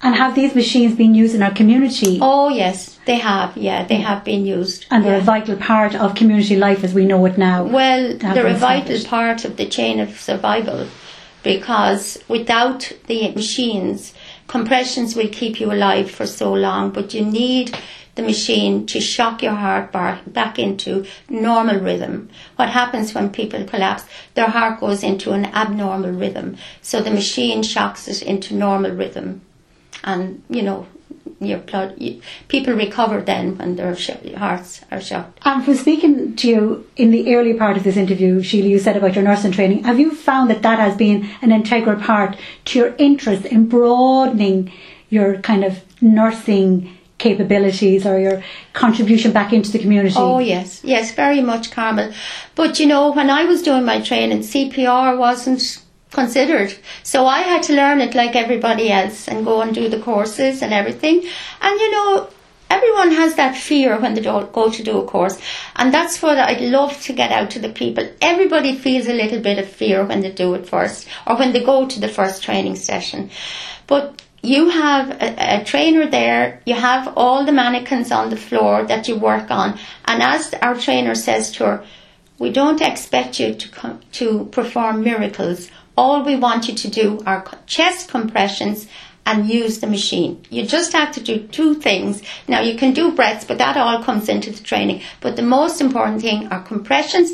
And 0.04 0.14
have 0.16 0.34
these 0.34 0.54
machines 0.54 0.94
been 0.94 1.14
used 1.14 1.34
in 1.34 1.42
our 1.42 1.54
community? 1.54 2.18
Oh 2.20 2.50
yes, 2.50 2.98
they 3.06 3.16
have. 3.16 3.56
Yeah, 3.56 3.84
they 3.84 3.96
have 3.96 4.22
been 4.22 4.44
used. 4.44 4.84
And 4.90 5.02
they're 5.02 5.16
yeah. 5.16 5.22
a 5.22 5.24
vital 5.24 5.56
part 5.56 5.94
of 5.94 6.14
community 6.14 6.56
life 6.56 6.84
as 6.84 6.92
we 6.92 7.06
know 7.06 7.24
it 7.24 7.38
now. 7.38 7.64
Well, 7.64 8.14
they're 8.18 8.46
a 8.46 8.52
vital 8.54 9.02
part 9.04 9.46
of 9.46 9.56
the 9.56 9.64
chain 9.64 10.00
of 10.00 10.20
survival 10.20 10.88
because 11.42 12.22
without 12.28 12.92
the 13.06 13.30
machines, 13.30 14.12
compressions 14.46 15.16
will 15.16 15.28
keep 15.28 15.58
you 15.58 15.72
alive 15.72 16.10
for 16.10 16.26
so 16.26 16.52
long, 16.52 16.90
but 16.90 17.14
you 17.14 17.24
need 17.24 17.74
the 18.14 18.22
machine 18.22 18.84
to 18.86 19.00
shock 19.00 19.42
your 19.42 19.54
heart 19.54 19.90
back 19.90 20.58
into 20.58 21.06
normal 21.30 21.80
rhythm. 21.80 22.28
What 22.56 22.68
happens 22.68 23.14
when 23.14 23.30
people 23.30 23.64
collapse? 23.64 24.04
Their 24.34 24.48
heart 24.48 24.80
goes 24.80 25.02
into 25.02 25.32
an 25.32 25.46
abnormal 25.46 26.12
rhythm. 26.12 26.58
So 26.82 27.00
the 27.00 27.10
machine 27.10 27.62
shocks 27.62 28.06
it 28.06 28.20
into 28.20 28.54
normal 28.54 28.92
rhythm. 28.92 29.40
And, 30.04 30.42
you 30.48 30.62
know, 30.62 30.86
your 31.40 31.58
blood, 31.58 31.94
you, 31.98 32.20
people 32.48 32.74
recover 32.74 33.20
then 33.20 33.58
when 33.58 33.76
their 33.76 33.96
sh- 33.96 34.10
hearts 34.36 34.82
are 34.90 35.00
shocked. 35.00 35.40
And 35.44 35.64
from 35.64 35.74
speaking 35.74 36.36
to 36.36 36.48
you 36.48 36.86
in 36.96 37.10
the 37.10 37.34
early 37.34 37.54
part 37.54 37.76
of 37.76 37.84
this 37.84 37.96
interview, 37.96 38.42
Sheila, 38.42 38.68
you 38.68 38.78
said 38.78 38.96
about 38.96 39.14
your 39.14 39.24
nursing 39.24 39.52
training. 39.52 39.84
Have 39.84 39.98
you 39.98 40.14
found 40.14 40.50
that 40.50 40.62
that 40.62 40.78
has 40.78 40.96
been 40.96 41.28
an 41.42 41.52
integral 41.52 42.00
part 42.00 42.36
to 42.66 42.78
your 42.78 42.94
interest 42.98 43.46
in 43.46 43.68
broadening 43.68 44.72
your 45.08 45.38
kind 45.38 45.64
of 45.64 45.80
nursing 46.00 46.96
capabilities 47.18 48.04
or 48.04 48.18
your 48.18 48.42
contribution 48.72 49.32
back 49.32 49.52
into 49.52 49.70
the 49.70 49.78
community? 49.78 50.14
Oh 50.16 50.38
yes, 50.38 50.82
yes, 50.84 51.12
very 51.12 51.40
much, 51.40 51.70
Carmel. 51.70 52.12
But 52.54 52.78
you 52.80 52.86
know, 52.86 53.12
when 53.12 53.30
I 53.30 53.44
was 53.44 53.62
doing 53.62 53.84
my 53.84 54.00
training, 54.00 54.40
CPR 54.40 55.16
wasn't 55.18 55.83
considered, 56.14 56.74
so 57.02 57.26
I 57.26 57.40
had 57.40 57.62
to 57.64 57.74
learn 57.74 58.00
it 58.00 58.14
like 58.14 58.34
everybody 58.36 58.90
else 58.90 59.28
and 59.28 59.44
go 59.44 59.60
and 59.60 59.74
do 59.74 59.88
the 59.88 60.00
courses 60.00 60.62
and 60.62 60.72
everything. 60.72 61.22
And 61.60 61.80
you 61.80 61.90
know, 61.90 62.28
everyone 62.70 63.12
has 63.12 63.34
that 63.34 63.56
fear 63.56 63.98
when 64.00 64.14
they 64.14 64.22
go 64.22 64.70
to 64.70 64.82
do 64.82 64.98
a 64.98 65.06
course, 65.06 65.38
and 65.76 65.92
that's 65.92 66.22
what 66.22 66.38
I'd 66.38 66.60
love 66.60 67.00
to 67.02 67.12
get 67.12 67.30
out 67.30 67.50
to 67.50 67.58
the 67.58 67.68
people. 67.68 68.08
Everybody 68.20 68.74
feels 68.74 69.06
a 69.06 69.12
little 69.12 69.40
bit 69.40 69.58
of 69.58 69.68
fear 69.68 70.04
when 70.04 70.20
they 70.20 70.32
do 70.32 70.54
it 70.54 70.68
first, 70.68 71.06
or 71.26 71.36
when 71.36 71.52
they 71.52 71.64
go 71.64 71.86
to 71.86 72.00
the 72.00 72.08
first 72.08 72.42
training 72.42 72.76
session, 72.76 73.30
but 73.86 74.22
you 74.42 74.68
have 74.68 75.10
a, 75.10 75.60
a, 75.60 75.64
trainer 75.64 76.06
there, 76.06 76.60
you 76.66 76.74
have 76.74 77.14
all 77.16 77.46
the 77.46 77.52
mannequins 77.52 78.12
on 78.12 78.28
the 78.28 78.36
floor 78.36 78.84
that 78.84 79.08
you 79.08 79.16
work 79.16 79.50
on, 79.50 79.78
and 80.06 80.22
as 80.22 80.52
our 80.60 80.74
trainer 80.74 81.14
says 81.14 81.50
to 81.52 81.64
her, 81.64 81.84
we 82.38 82.50
don't 82.50 82.82
expect 82.82 83.40
you 83.40 83.54
to 83.54 83.68
com- 83.68 84.00
to 84.12 84.46
perform 84.46 85.02
miracles. 85.02 85.70
All 85.96 86.22
we 86.22 86.36
want 86.36 86.68
you 86.68 86.74
to 86.74 86.88
do 86.88 87.22
are 87.26 87.46
chest 87.66 88.08
compressions 88.08 88.86
and 89.26 89.48
use 89.48 89.80
the 89.80 89.86
machine. 89.86 90.44
You 90.50 90.66
just 90.66 90.92
have 90.92 91.12
to 91.12 91.20
do 91.20 91.46
two 91.46 91.74
things. 91.74 92.22
Now 92.46 92.60
you 92.60 92.76
can 92.76 92.92
do 92.92 93.12
breaths, 93.12 93.44
but 93.44 93.58
that 93.58 93.76
all 93.76 94.02
comes 94.02 94.28
into 94.28 94.50
the 94.50 94.62
training. 94.62 95.02
But 95.20 95.36
the 95.36 95.42
most 95.42 95.80
important 95.80 96.20
thing 96.22 96.48
are 96.48 96.62
compressions. 96.62 97.32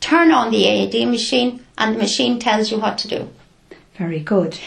Turn 0.00 0.30
on 0.30 0.50
the 0.50 0.66
AED 0.66 1.08
machine, 1.08 1.64
and 1.76 1.94
the 1.94 1.98
machine 1.98 2.38
tells 2.38 2.70
you 2.70 2.78
what 2.78 2.98
to 2.98 3.08
do. 3.08 3.28
Very 3.98 4.20
good. 4.20 4.58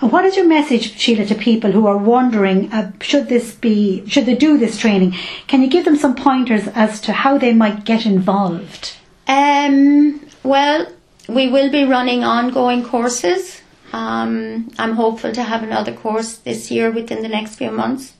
And 0.00 0.10
what 0.10 0.24
is 0.24 0.36
your 0.36 0.48
message, 0.48 0.98
Sheila, 0.98 1.24
to 1.26 1.34
people 1.36 1.70
who 1.70 1.86
are 1.86 1.96
wondering, 1.96 2.72
uh, 2.72 2.90
should 3.00 3.28
this 3.28 3.54
be, 3.54 4.04
should 4.08 4.26
they 4.26 4.34
do 4.34 4.58
this 4.58 4.76
training? 4.76 5.14
Can 5.46 5.62
you 5.62 5.68
give 5.68 5.84
them 5.84 5.96
some 5.96 6.16
pointers 6.16 6.66
as 6.74 7.00
to 7.02 7.12
how 7.12 7.38
they 7.38 7.52
might 7.52 7.84
get 7.84 8.04
involved? 8.04 8.96
Um, 9.28 10.20
well, 10.42 10.88
we 11.32 11.48
will 11.48 11.70
be 11.70 11.84
running 11.84 12.24
ongoing 12.24 12.84
courses. 12.84 13.60
Um, 13.92 14.70
I'm 14.78 14.94
hopeful 14.94 15.32
to 15.32 15.42
have 15.42 15.62
another 15.62 15.92
course 15.92 16.36
this 16.38 16.70
year 16.70 16.90
within 16.90 17.22
the 17.22 17.28
next 17.28 17.56
few 17.56 17.70
months. 17.70 18.14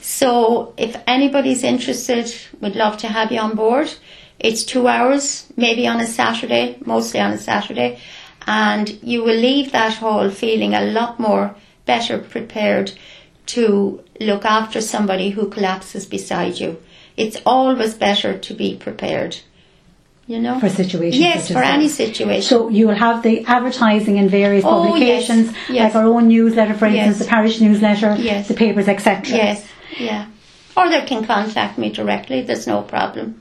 So 0.00 0.74
if 0.76 0.96
anybody's 1.06 1.64
interested, 1.64 2.32
we'd 2.60 2.76
love 2.76 2.98
to 2.98 3.08
have 3.08 3.32
you 3.32 3.40
on 3.40 3.56
board. 3.56 3.92
It's 4.38 4.64
two 4.64 4.86
hours, 4.86 5.46
maybe 5.56 5.86
on 5.86 6.00
a 6.00 6.06
Saturday, 6.06 6.78
mostly 6.84 7.20
on 7.20 7.32
a 7.32 7.38
Saturday, 7.38 7.98
and 8.46 8.98
you 9.02 9.22
will 9.22 9.36
leave 9.36 9.72
that 9.72 9.94
hall 9.94 10.30
feeling 10.30 10.74
a 10.74 10.82
lot 10.82 11.18
more 11.18 11.56
better 11.86 12.18
prepared 12.18 12.92
to 13.46 14.02
look 14.20 14.44
after 14.44 14.80
somebody 14.80 15.30
who 15.30 15.48
collapses 15.48 16.04
beside 16.04 16.60
you. 16.60 16.80
It's 17.16 17.40
always 17.46 17.94
better 17.94 18.36
to 18.36 18.54
be 18.54 18.76
prepared. 18.76 19.38
You 20.28 20.40
know? 20.40 20.58
For 20.58 20.68
situations 20.68 21.20
Yes, 21.20 21.46
for 21.48 21.54
that. 21.54 21.74
any 21.74 21.88
situation. 21.88 22.42
So 22.42 22.68
you 22.68 22.88
will 22.88 22.96
have 22.96 23.22
the 23.22 23.44
advertising 23.46 24.16
in 24.16 24.28
various 24.28 24.64
Oh, 24.66 24.82
yes, 24.96 25.26
publications, 25.28 25.52
yes. 25.68 25.94
like 25.94 25.94
our 25.94 26.08
own 26.12 26.26
newsletter, 26.28 26.74
for 26.74 26.86
instance, 26.86 27.18
Yes. 27.18 27.18
the 27.18 27.24
parish 27.30 27.60
newsletter, 27.60 28.16
Yes. 28.18 28.48
the 28.48 28.54
papers, 28.54 28.88
etc. 28.88 29.36
yes, 29.36 29.64
yeah. 29.98 30.26
Or 30.76 30.88
they 30.90 31.02
can 31.02 31.24
contact 31.24 31.78
me 31.78 31.90
directly, 31.90 32.42
there's 32.42 32.66
no 32.66 32.82
problem. 32.82 33.40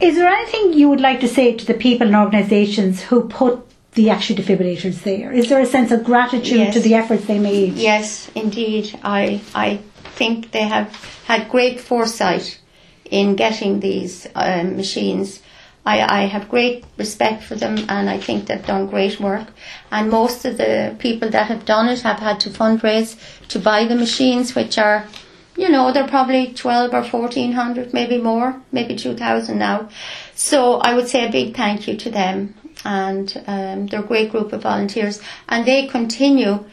Is 0.00 0.16
there 0.16 0.28
anything 0.28 0.72
you 0.74 0.88
would 0.90 1.00
like 1.00 1.20
to 1.20 1.28
say 1.28 1.54
to 1.54 1.64
the 1.64 1.74
people 1.74 2.06
and 2.08 2.16
organisations 2.16 3.00
who 3.02 3.28
put 3.28 3.64
the 3.94 4.10
actual 4.10 4.36
defibrillators 4.36 5.02
there? 5.04 5.32
Is 5.32 5.48
there 5.48 5.60
a 5.60 5.66
sense 5.66 5.90
of 5.92 6.02
gratitude 6.04 6.58
Yes. 6.58 6.74
to 6.74 6.80
the 6.80 6.94
efforts 6.94 7.24
they 7.26 7.38
made? 7.38 7.74
Yes, 7.74 8.28
indeed. 8.34 8.98
I 9.04 9.40
I 9.54 9.78
think 10.16 10.50
they 10.50 10.66
have 10.76 10.88
had 11.26 11.48
great 11.48 11.80
foresight 11.80 12.58
in 13.10 13.36
getting 13.36 13.80
these 13.80 14.26
um, 14.34 14.76
machines. 14.76 15.40
I, 15.88 16.20
I 16.20 16.26
have 16.26 16.50
great 16.50 16.84
respect 16.98 17.42
for 17.42 17.54
them 17.54 17.78
and 17.88 18.10
I 18.10 18.18
think 18.18 18.46
they've 18.46 18.66
done 18.74 18.88
great 18.88 19.18
work. 19.18 19.48
And 19.90 20.10
most 20.10 20.44
of 20.44 20.58
the 20.58 20.94
people 20.98 21.30
that 21.30 21.46
have 21.46 21.64
done 21.64 21.88
it 21.88 22.02
have 22.02 22.18
had 22.18 22.40
to 22.40 22.50
fundraise 22.50 23.16
to 23.48 23.58
buy 23.58 23.86
the 23.86 23.94
machines, 23.94 24.54
which 24.54 24.76
are, 24.76 25.06
you 25.56 25.70
know, 25.70 25.90
they're 25.90 26.06
probably 26.06 26.52
12 26.52 26.92
or 26.92 27.02
1400, 27.02 27.94
maybe 27.94 28.18
more, 28.18 28.60
maybe 28.70 28.96
2000 28.96 29.58
now. 29.58 29.88
So 30.34 30.74
I 30.74 30.94
would 30.94 31.08
say 31.08 31.26
a 31.26 31.32
big 31.32 31.56
thank 31.56 31.88
you 31.88 31.96
to 31.96 32.10
them. 32.10 32.54
And 32.84 33.42
um, 33.46 33.86
they're 33.86 34.04
a 34.04 34.12
great 34.12 34.30
group 34.30 34.52
of 34.52 34.62
volunteers. 34.62 35.22
And 35.48 35.64
they 35.64 35.86
continue 35.86 36.66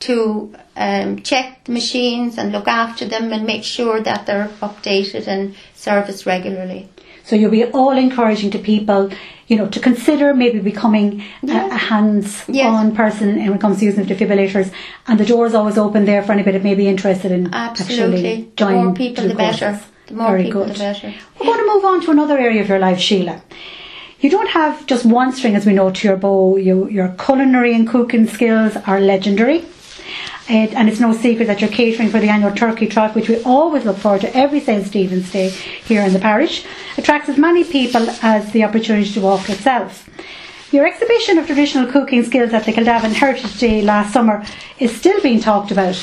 to 0.00 0.54
um, 0.76 1.22
check 1.22 1.64
the 1.64 1.72
machines 1.72 2.36
and 2.36 2.52
look 2.52 2.68
after 2.68 3.06
them 3.06 3.32
and 3.32 3.46
make 3.46 3.64
sure 3.64 4.00
that 4.00 4.26
they're 4.26 4.48
updated 4.60 5.26
and 5.26 5.56
serviced 5.74 6.26
regularly. 6.26 6.88
So 7.28 7.36
you'll 7.36 7.50
be 7.50 7.64
all 7.78 7.96
encouraging 8.06 8.50
to 8.52 8.58
people, 8.58 9.10
you 9.48 9.56
know, 9.58 9.66
to 9.76 9.80
consider 9.88 10.26
maybe 10.42 10.60
becoming 10.60 11.08
Yeah. 11.42 11.66
a, 11.66 11.74
a 11.78 11.80
hands-on 11.90 12.54
Yes. 12.54 12.96
person 13.02 13.26
when 13.36 13.52
it 13.56 13.60
comes 13.64 13.78
to 13.80 13.84
using 13.90 14.06
defibrillators. 14.12 14.68
And 15.06 15.20
the 15.22 15.26
door 15.32 15.44
is 15.50 15.54
always 15.54 15.76
open 15.86 16.06
there 16.06 16.22
for 16.22 16.32
anybody 16.32 16.56
that 16.58 16.64
may 16.70 16.74
be 16.82 16.86
interested 16.94 17.30
in 17.38 17.42
Absolutely. 17.52 18.04
actually 18.04 18.36
The 18.42 18.56
joining 18.62 18.84
more 18.86 18.94
people, 19.02 19.22
to 19.24 19.28
the 19.28 19.34
better. 19.46 19.70
The 20.06 20.14
more 20.14 20.30
Very 20.30 20.44
people, 20.44 20.64
good. 20.64 20.74
the 20.74 20.78
better. 20.78 21.08
We're 21.38 21.46
going 21.52 21.58
to 21.66 21.70
move 21.74 21.84
on 21.84 22.00
to 22.06 22.10
another 22.16 22.38
area 22.38 22.62
of 22.62 22.68
your 22.72 22.78
life, 22.78 22.98
Sheila. 22.98 23.36
You 24.20 24.30
don't 24.30 24.48
have 24.60 24.86
just 24.86 25.04
one 25.04 25.32
string, 25.32 25.54
as 25.54 25.66
we 25.66 25.74
know, 25.74 25.90
to 25.90 26.08
your 26.08 26.16
bow. 26.16 26.56
You, 26.56 26.88
your 26.88 27.08
culinary 27.24 27.74
and 27.74 27.86
cooking 27.86 28.26
skills 28.26 28.72
are 28.86 29.00
legendary. 29.00 29.58
And 30.48 30.88
it's 30.88 31.00
no 31.00 31.12
secret 31.12 31.46
that 31.46 31.60
you're 31.60 31.68
catering 31.68 32.08
for 32.08 32.20
the 32.20 32.30
annual 32.30 32.54
turkey 32.54 32.86
trot, 32.86 33.14
which 33.14 33.28
we 33.28 33.42
always 33.42 33.84
look 33.84 33.98
forward 33.98 34.22
to 34.22 34.34
every 34.34 34.60
St. 34.60 34.86
Stephen's 34.86 35.30
Day 35.30 35.50
here 35.50 36.02
in 36.02 36.14
the 36.14 36.18
parish. 36.18 36.64
Attracts 36.96 37.28
as 37.28 37.36
many 37.36 37.64
people 37.64 38.08
as 38.22 38.50
the 38.52 38.64
opportunity 38.64 39.10
to 39.12 39.20
walk 39.20 39.50
itself. 39.50 40.08
Your 40.72 40.86
exhibition 40.86 41.38
of 41.38 41.46
traditional 41.46 41.90
cooking 41.90 42.24
skills 42.24 42.52
at 42.52 42.64
the 42.64 42.72
Kildavin 42.72 43.12
Heritage 43.12 43.58
Day 43.58 43.82
last 43.82 44.12
summer 44.12 44.44
is 44.78 44.96
still 44.96 45.20
being 45.20 45.40
talked 45.40 45.70
about. 45.70 45.96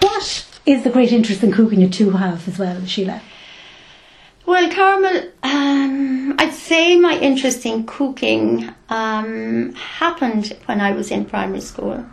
What 0.00 0.46
is 0.64 0.84
the 0.84 0.90
great 0.90 1.12
interest 1.12 1.42
in 1.42 1.52
cooking 1.52 1.80
you 1.80 1.88
two 1.88 2.10
have 2.10 2.46
as 2.48 2.58
well, 2.58 2.84
Sheila? 2.86 3.20
Well, 4.44 4.72
Carmel, 4.72 5.30
um, 5.42 6.34
I'd 6.38 6.52
say 6.52 6.98
my 6.98 7.18
interest 7.18 7.64
in 7.64 7.86
cooking 7.86 8.68
um, 8.88 9.72
happened 9.74 10.56
when 10.66 10.80
I 10.80 10.92
was 10.92 11.10
in 11.10 11.24
primary 11.26 11.60
school. 11.60 12.04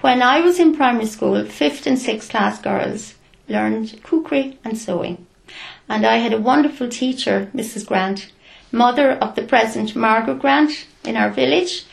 When 0.00 0.22
I 0.22 0.40
was 0.40 0.60
in 0.60 0.76
primary 0.76 1.06
school, 1.06 1.44
fifth 1.44 1.84
and 1.84 1.98
sixth 1.98 2.30
class 2.30 2.60
girls 2.60 3.16
learned 3.48 4.00
cookery 4.04 4.56
and 4.62 4.78
sewing. 4.78 5.26
And 5.88 6.06
I 6.06 6.18
had 6.18 6.32
a 6.32 6.40
wonderful 6.40 6.88
teacher, 6.88 7.50
Mrs. 7.52 7.84
Grant, 7.84 8.30
mother 8.70 9.10
of 9.10 9.34
the 9.34 9.42
present 9.42 9.96
Margaret 9.96 10.38
Grant 10.38 10.86
in 11.04 11.16
our 11.16 11.30
village. 11.30 11.84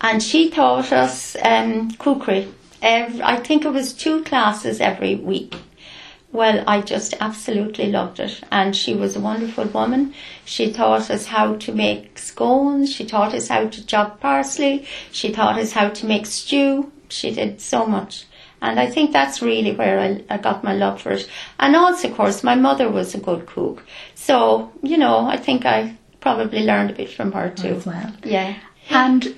And 0.00 0.22
she 0.22 0.48
taught 0.48 0.92
us 0.92 1.36
um, 1.42 1.90
cookery. 1.96 2.54
Every, 2.82 3.20
I 3.20 3.34
think 3.34 3.64
it 3.64 3.72
was 3.72 3.94
two 3.94 4.22
classes 4.22 4.80
every 4.80 5.16
week. 5.16 5.56
Well, 6.30 6.62
I 6.68 6.80
just 6.82 7.14
absolutely 7.20 7.90
loved 7.90 8.20
it. 8.20 8.40
And 8.52 8.76
she 8.76 8.94
was 8.94 9.16
a 9.16 9.20
wonderful 9.20 9.64
woman. 9.64 10.14
She 10.44 10.72
taught 10.72 11.10
us 11.10 11.26
how 11.26 11.56
to 11.56 11.72
make 11.72 12.16
scones. 12.16 12.92
She 12.92 13.04
taught 13.04 13.34
us 13.34 13.48
how 13.48 13.66
to 13.66 13.84
chop 13.84 14.20
parsley. 14.20 14.86
She 15.10 15.32
taught 15.32 15.58
us 15.58 15.72
how 15.72 15.88
to 15.88 16.06
make 16.06 16.26
stew. 16.26 16.92
She 17.12 17.32
did 17.32 17.60
so 17.60 17.86
much. 17.86 18.26
And 18.62 18.78
I 18.78 18.86
think 18.90 19.12
that's 19.12 19.40
really 19.40 19.72
where 19.74 19.98
I, 20.00 20.22
I 20.28 20.36
got 20.36 20.62
my 20.62 20.74
love 20.74 21.00
for 21.00 21.12
it. 21.12 21.28
And 21.58 21.74
also, 21.74 22.08
of 22.08 22.14
course, 22.14 22.44
my 22.44 22.54
mother 22.54 22.90
was 22.90 23.14
a 23.14 23.18
good 23.18 23.46
cook. 23.46 23.84
So, 24.14 24.70
you 24.82 24.98
know, 24.98 25.26
I 25.26 25.38
think 25.38 25.64
I 25.64 25.96
probably 26.20 26.62
learned 26.64 26.90
a 26.90 26.94
bit 26.94 27.10
from 27.10 27.32
her 27.32 27.50
too. 27.50 27.68
as 27.76 27.86
well. 27.86 28.12
Yeah. 28.22 28.54
And 28.90 29.34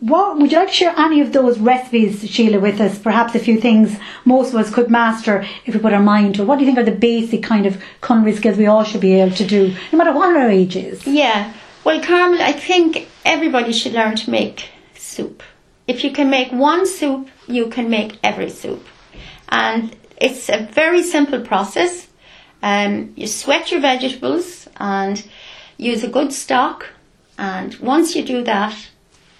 what 0.00 0.36
would 0.36 0.50
you 0.52 0.58
like 0.58 0.68
to 0.68 0.74
share 0.74 0.94
any 0.98 1.20
of 1.20 1.32
those 1.32 1.58
recipes, 1.58 2.28
Sheila, 2.28 2.58
with 2.58 2.80
us? 2.80 2.98
Perhaps 2.98 3.34
a 3.34 3.38
few 3.38 3.60
things 3.60 3.96
most 4.24 4.52
of 4.52 4.56
us 4.56 4.72
could 4.72 4.90
master 4.90 5.46
if 5.64 5.74
we 5.74 5.80
put 5.80 5.92
our 5.92 6.02
mind 6.02 6.34
to 6.34 6.42
it. 6.42 6.46
What 6.46 6.58
do 6.58 6.64
you 6.64 6.68
think 6.68 6.78
are 6.78 6.90
the 6.90 6.96
basic 6.96 7.42
kind 7.42 7.66
of 7.66 7.80
culinary 8.02 8.34
skills 8.34 8.58
we 8.58 8.66
all 8.66 8.84
should 8.84 9.00
be 9.00 9.20
able 9.20 9.34
to 9.36 9.46
do, 9.46 9.74
no 9.92 9.98
matter 9.98 10.12
what 10.12 10.36
our 10.36 10.50
age 10.50 10.76
is? 10.76 11.06
Yeah. 11.06 11.52
Well, 11.84 12.02
Carmel, 12.02 12.42
I 12.42 12.52
think 12.52 13.08
everybody 13.24 13.72
should 13.72 13.92
learn 13.92 14.16
to 14.16 14.30
make 14.30 14.70
soup. 14.96 15.42
If 15.86 16.02
you 16.04 16.10
can 16.12 16.30
make 16.30 16.50
one 16.52 16.86
soup, 16.86 17.28
you 17.46 17.68
can 17.68 17.88
make 17.90 18.18
every 18.22 18.50
soup. 18.50 18.84
And 19.48 19.94
it's 20.20 20.48
a 20.48 20.68
very 20.72 21.02
simple 21.02 21.40
process. 21.40 22.08
Um, 22.62 23.12
you 23.16 23.26
sweat 23.26 23.70
your 23.70 23.80
vegetables 23.80 24.68
and 24.78 25.24
use 25.76 26.02
a 26.02 26.08
good 26.08 26.32
stock. 26.32 26.86
And 27.38 27.74
once 27.76 28.16
you 28.16 28.24
do 28.24 28.42
that, 28.44 28.74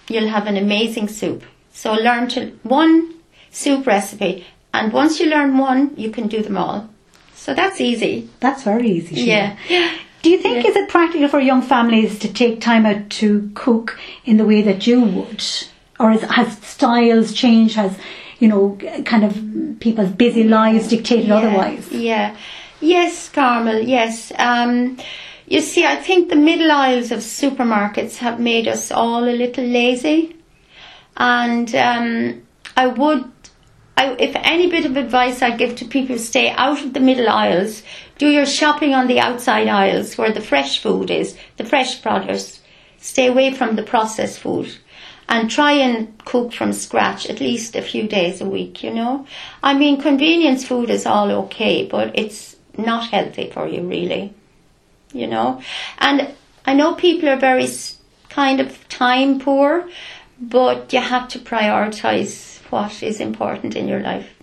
you'll 0.07 0.29
have 0.29 0.47
an 0.47 0.55
amazing 0.55 1.09
soup. 1.09 1.43
So 1.73 1.93
learn 1.93 2.27
to 2.29 2.51
one 2.63 3.13
soup 3.51 3.85
recipe. 3.85 4.45
And 4.73 4.93
once 4.93 5.19
you 5.19 5.27
learn 5.29 5.57
one, 5.57 5.93
you 5.97 6.11
can 6.11 6.27
do 6.27 6.41
them 6.41 6.57
all. 6.57 6.89
So 7.33 7.53
that's 7.53 7.81
easy. 7.81 8.29
That's 8.39 8.63
very 8.63 8.89
easy, 8.89 9.15
Sheila. 9.15 9.57
Yeah. 9.67 9.91
Do 10.21 10.29
you 10.29 10.37
think 10.37 10.63
Yeah. 10.63 10.69
is 10.71 10.75
it 10.75 10.89
practical 10.89 11.27
for 11.27 11.39
young 11.39 11.61
families 11.61 12.19
to 12.19 12.31
take 12.31 12.61
time 12.61 12.85
out 12.85 13.09
to 13.21 13.49
cook 13.53 13.99
in 14.25 14.37
the 14.37 14.45
way 14.45 14.61
that 14.61 14.85
you 14.87 15.01
would, 15.01 15.43
or 15.99 16.11
is, 16.11 16.21
has 16.21 16.57
styles 16.59 17.33
changed? 17.33 17.75
Has 17.75 17.97
you 18.39 18.47
know 18.47 18.77
kind 19.05 19.23
of 19.23 19.79
people's 19.79 20.11
busy 20.11 20.43
lives 20.43 20.87
dictated 20.87 21.31
otherwise? 21.31 21.91
Yeah. 21.91 22.35
Yes, 22.79 23.29
Carmel, 23.29 23.79
yes. 23.79 24.31
Um, 24.37 24.97
you 25.47 25.61
see, 25.61 25.85
I 25.85 25.95
think 25.95 26.29
the 26.29 26.35
middle 26.35 26.71
aisles 26.71 27.11
of 27.11 27.19
supermarkets 27.19 28.17
have 28.17 28.39
made 28.39 28.67
us 28.67 28.91
all 28.91 29.23
a 29.23 29.31
little 29.31 29.63
lazy. 29.63 30.35
And 31.15 31.73
um, 31.73 32.43
I 32.75 32.87
would, 32.87 33.31
I, 33.95 34.15
if 34.19 34.35
any 34.35 34.69
bit 34.69 34.85
of 34.85 34.95
advice 34.95 35.41
I'd 35.41 35.57
give 35.57 35.75
to 35.77 35.85
people, 35.85 36.19
stay 36.19 36.51
out 36.51 36.83
of 36.83 36.93
the 36.93 36.99
middle 36.99 37.29
aisles. 37.29 37.81
Do 38.19 38.27
your 38.29 38.45
shopping 38.45 38.93
on 38.93 39.07
the 39.07 39.19
outside 39.19 39.67
aisles 39.67 40.17
where 40.17 40.31
the 40.31 40.41
fresh 40.41 40.79
food 40.79 41.09
is, 41.09 41.35
the 41.55 41.65
fresh 41.65 42.01
produce. 42.01 42.59
Stay 42.99 43.27
away 43.27 43.53
from 43.53 43.75
the 43.75 43.83
processed 43.83 44.39
food 44.39 44.75
and 45.29 45.49
try 45.49 45.73
and 45.73 46.23
cook 46.25 46.53
from 46.53 46.73
scratch 46.73 47.29
at 47.29 47.39
least 47.39 47.75
a 47.75 47.81
few 47.81 48.07
days 48.07 48.41
a 48.41 48.45
week, 48.45 48.83
you 48.83 48.93
know. 48.93 49.25
I 49.61 49.73
mean, 49.73 50.01
convenience 50.01 50.65
food 50.65 50.89
is 50.89 51.05
all 51.05 51.31
okay, 51.31 51.85
but 51.85 52.17
it's 52.17 52.55
not 52.77 53.09
healthy 53.09 53.49
for 53.49 53.67
you, 53.67 53.81
really, 53.87 54.33
you 55.11 55.27
know. 55.27 55.61
And 55.97 56.33
I 56.65 56.73
know 56.73 56.95
people 56.95 57.29
are 57.29 57.37
very 57.37 57.67
kind 58.29 58.59
of 58.59 58.87
time 58.87 59.39
poor, 59.39 59.89
but 60.39 60.93
you 60.93 60.99
have 60.99 61.27
to 61.29 61.39
prioritize 61.39 62.59
what 62.69 63.01
is 63.03 63.19
important 63.19 63.75
in 63.75 63.87
your 63.87 64.01
life. 64.01 64.36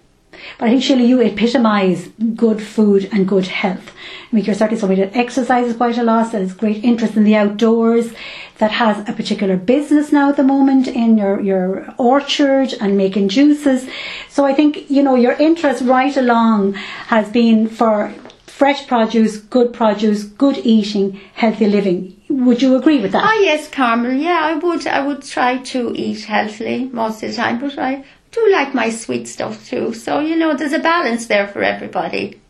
But 0.59 0.67
I 0.67 0.71
think 0.71 0.83
Sheila, 0.83 1.03
you 1.03 1.21
epitomise 1.21 2.09
good 2.35 2.63
food 2.63 3.09
and 3.13 3.29
good 3.29 3.47
health. 3.47 3.93
I 4.31 4.37
mean, 4.37 4.45
you're 4.45 4.55
certainly 4.55 4.81
somebody 4.81 5.03
that 5.03 5.17
exercises 5.17 5.77
quite 5.77 5.99
a 5.99 6.03
lot, 6.03 6.33
has 6.33 6.53
great 6.55 6.83
interest 6.85 7.17
in 7.17 7.25
the 7.25 7.37
outdoors, 7.37 8.13
that 8.59 8.71
has 8.71 9.09
a 9.09 9.13
particular 9.13 9.57
business 9.57 10.13
now 10.13 10.31
at 10.31 10.37
the 10.37 10.43
moment 10.43 10.89
in 10.89 11.19
your, 11.19 11.41
your 11.41 11.95
orchard 11.99 12.75
and 12.81 12.97
making 12.97 13.29
juices. 13.29 13.89
So 14.29 14.45
I 14.45 14.53
think, 14.53 14.91
you 14.91 15.03
know, 15.03 15.15
your 15.15 15.33
interest 15.33 15.83
right 15.85 16.17
along 16.17 16.75
has 16.75 17.29
been 17.31 17.69
for 17.69 18.13
fresh 18.47 18.87
produce, 18.87 19.37
good 19.39 19.73
produce, 19.73 20.25
good 20.25 20.59
eating, 20.59 21.21
healthy 21.35 21.67
living. 21.67 22.21
Would 22.29 22.63
you 22.63 22.77
agree 22.77 23.01
with 23.01 23.13
that? 23.13 23.25
Ah, 23.25 23.39
yes, 23.41 23.69
Carmel. 23.69 24.13
Yeah, 24.13 24.41
I 24.43 24.55
would. 24.55 24.87
I 24.87 25.07
would 25.07 25.23
try 25.23 25.59
to 25.59 25.93
eat 25.95 26.25
healthily 26.25 26.89
most 26.93 27.23
of 27.23 27.31
the 27.31 27.37
time, 27.37 27.61
but 27.61 27.79
I 27.79 28.05
do 28.35 28.49
like 28.51 28.75
my 28.75 28.91
sweet 28.91 29.29
stuff 29.29 29.67
too. 29.69 29.95
So 29.95 30.21
you 30.21 30.37
know, 30.37 30.55
there's 30.55 30.73
a 30.73 30.79
balance 30.79 31.27
there 31.27 31.47
for 31.49 31.63
everybody. 31.63 32.41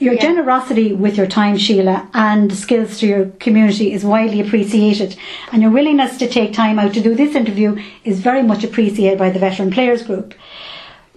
Your 0.00 0.14
Yeah. 0.14 0.22
generosity 0.22 0.92
with 0.92 1.16
your 1.16 1.26
time, 1.26 1.56
Sheila, 1.58 2.06
and 2.14 2.52
skills 2.52 2.98
to 3.00 3.06
your 3.06 3.24
community 3.40 3.92
is 3.92 4.04
widely 4.04 4.40
appreciated, 4.40 5.16
and 5.52 5.60
your 5.60 5.72
willingness 5.72 6.16
to 6.18 6.28
take 6.28 6.52
time 6.52 6.78
out 6.78 6.94
to 6.94 7.00
do 7.00 7.16
this 7.16 7.34
interview 7.34 7.76
is 8.04 8.20
very 8.20 8.42
much 8.44 8.62
appreciated 8.62 9.18
by 9.18 9.30
the 9.30 9.40
Veteran 9.40 9.72
Players 9.72 10.02
Group. 10.04 10.34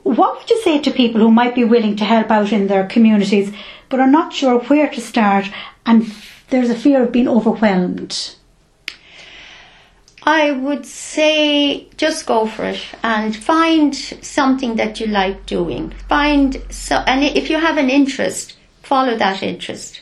What 0.03 0.39
would 0.39 0.49
you 0.49 0.59
say 0.63 0.79
to 0.79 0.89
people 0.89 1.21
who 1.21 1.29
might 1.29 1.53
be 1.53 1.63
willing 1.63 1.95
to 1.97 2.05
help 2.05 2.31
out 2.31 2.51
in 2.51 2.65
their 2.67 2.87
communities 2.87 3.51
but 3.89 3.99
are 3.99 4.07
not 4.07 4.33
sure 4.33 4.57
where 4.61 4.87
to 4.87 4.99
start 4.99 5.45
and 5.85 6.11
there's 6.49 6.71
a 6.71 6.75
fear 6.75 7.03
of 7.03 7.11
being 7.11 7.27
overwhelmed? 7.27 8.33
I 10.23 10.51
would 10.51 10.85
say 10.85 11.87
just 11.97 12.27
go 12.27 12.45
for 12.45 12.65
it 12.65 12.81
and 13.03 13.35
find 13.35 13.95
something 13.95 14.75
that 14.75 14.99
you 14.99 15.07
like 15.07 15.45
doing. 15.47 15.91
Find 16.07 16.61
so, 16.69 16.97
and 17.07 17.23
if 17.23 17.49
you 17.49 17.57
have 17.57 17.77
an 17.77 17.89
interest, 17.89 18.55
follow 18.83 19.17
that 19.17 19.41
interest 19.41 20.01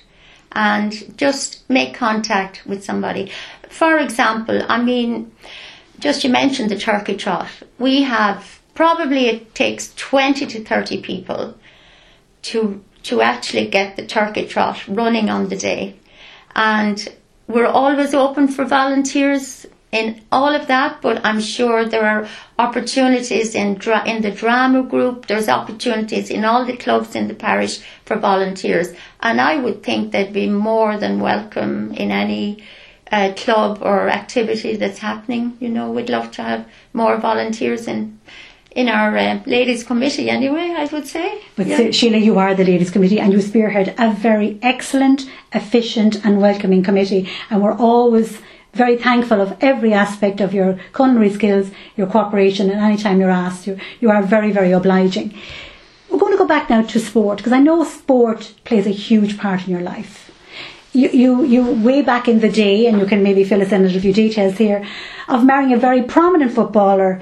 and 0.51 1.17
just 1.17 1.69
make 1.69 1.93
contact 1.93 2.63
with 2.65 2.83
somebody. 2.83 3.31
For 3.69 3.97
example, 3.97 4.61
I 4.67 4.81
mean, 4.81 5.31
just 5.99 6.23
you 6.23 6.29
mentioned 6.29 6.69
the 6.69 6.77
turkey 6.77 7.15
trot. 7.15 7.49
We 7.77 8.03
have 8.03 8.59
probably 8.73 9.27
it 9.27 9.55
takes 9.55 9.93
20 9.95 10.45
to 10.47 10.63
30 10.63 11.01
people 11.01 11.55
to 12.41 12.83
to 13.03 13.21
actually 13.21 13.67
get 13.67 13.95
the 13.95 14.05
turkey 14.05 14.45
trot 14.47 14.85
running 14.87 15.29
on 15.29 15.47
the 15.47 15.55
day. 15.55 15.95
And 16.55 17.07
we're 17.47 17.67
always 17.67 18.13
open 18.13 18.49
for 18.49 18.65
volunteers 18.65 19.65
in 19.91 20.21
all 20.31 20.53
of 20.53 20.67
that, 20.67 21.01
but 21.01 21.19
I'm 21.25 21.39
sure 21.41 21.83
there 21.85 22.05
are 22.05 22.27
opportunities 22.59 23.55
in 23.55 23.73
dra- 23.75 24.05
in 24.07 24.21
the 24.21 24.31
drama 24.31 24.83
group. 24.83 25.25
There's 25.27 25.49
opportunities 25.49 26.29
in 26.29 26.45
all 26.45 26.63
the 26.65 26.77
clubs 26.77 27.15
in 27.15 27.27
the 27.27 27.33
parish 27.33 27.79
for 28.05 28.15
volunteers, 28.17 28.89
and 29.21 29.41
I 29.41 29.57
would 29.57 29.81
think 29.83 30.11
they'd 30.11 30.33
be 30.33 30.47
more 30.47 30.97
than 30.97 31.19
welcome 31.19 31.91
in 31.93 32.11
any 32.11 32.63
uh, 33.11 33.33
club 33.35 33.79
or 33.81 34.09
activity 34.09 34.75
that's 34.75 34.99
happening. 34.99 35.57
You 35.59 35.69
know, 35.69 35.91
we'd 35.91 36.09
love 36.09 36.29
to 36.33 36.43
have 36.43 36.65
more 36.93 37.17
volunteers 37.17 37.87
in 37.87 38.19
in 38.81 38.87
our 38.87 39.17
uh, 39.17 39.39
ladies 39.47 39.83
committee. 39.83 40.29
Anyway, 40.29 40.67
I 40.77 40.85
would 40.93 41.07
say. 41.07 41.41
But 41.55 41.65
Yeah. 41.65 41.77
Se- 41.77 41.91
Sheila, 41.91 42.17
you 42.17 42.37
are 42.37 42.53
the 42.53 42.63
ladies 42.63 42.91
committee 42.91 43.19
and 43.19 43.33
you 43.33 43.41
spearhead 43.41 43.95
a 43.97 44.11
very 44.13 44.59
excellent, 44.61 45.27
efficient 45.51 46.23
and 46.23 46.39
welcoming 46.39 46.83
committee 46.83 47.27
and 47.49 47.63
we're 47.63 47.73
always 47.89 48.39
very 48.73 48.97
thankful 48.97 49.41
of 49.41 49.57
every 49.61 49.93
aspect 49.93 50.41
of 50.41 50.53
your 50.53 50.79
culinary 50.93 51.29
skills, 51.31 51.71
your 51.95 52.07
cooperation 52.07 52.69
and 52.69 52.79
any 52.79 52.97
time 52.97 53.19
you're 53.19 53.29
asked. 53.29 53.67
You, 53.67 53.77
you 53.99 54.09
are 54.09 54.21
very, 54.21 54.51
very 54.51 54.71
obliging. 54.71 55.33
We're 56.09 56.19
going 56.19 56.33
to 56.33 56.37
go 56.37 56.47
back 56.47 56.69
now 56.69 56.81
to 56.81 56.99
sport 56.99 57.37
because 57.37 57.53
I 57.53 57.59
know 57.59 57.83
sport 57.83 58.53
plays 58.63 58.87
a 58.87 58.91
huge 58.91 59.37
part 59.37 59.65
in 59.65 59.71
your 59.71 59.81
life. 59.81 60.31
You, 60.91 61.09
you, 61.09 61.43
you 61.43 61.71
way 61.83 62.01
back 62.01 62.27
in 62.27 62.39
the 62.39 62.49
day, 62.49 62.87
and 62.87 62.99
you 62.99 63.05
can 63.05 63.21
maybe 63.21 63.43
fill 63.43 63.61
us 63.61 63.71
in 63.71 63.85
a 63.85 63.99
few 63.99 64.11
details 64.11 64.57
here, 64.57 64.87
of 65.27 65.45
marrying 65.45 65.71
a 65.71 65.77
very 65.77 66.01
prominent 66.01 66.51
footballer 66.51 67.21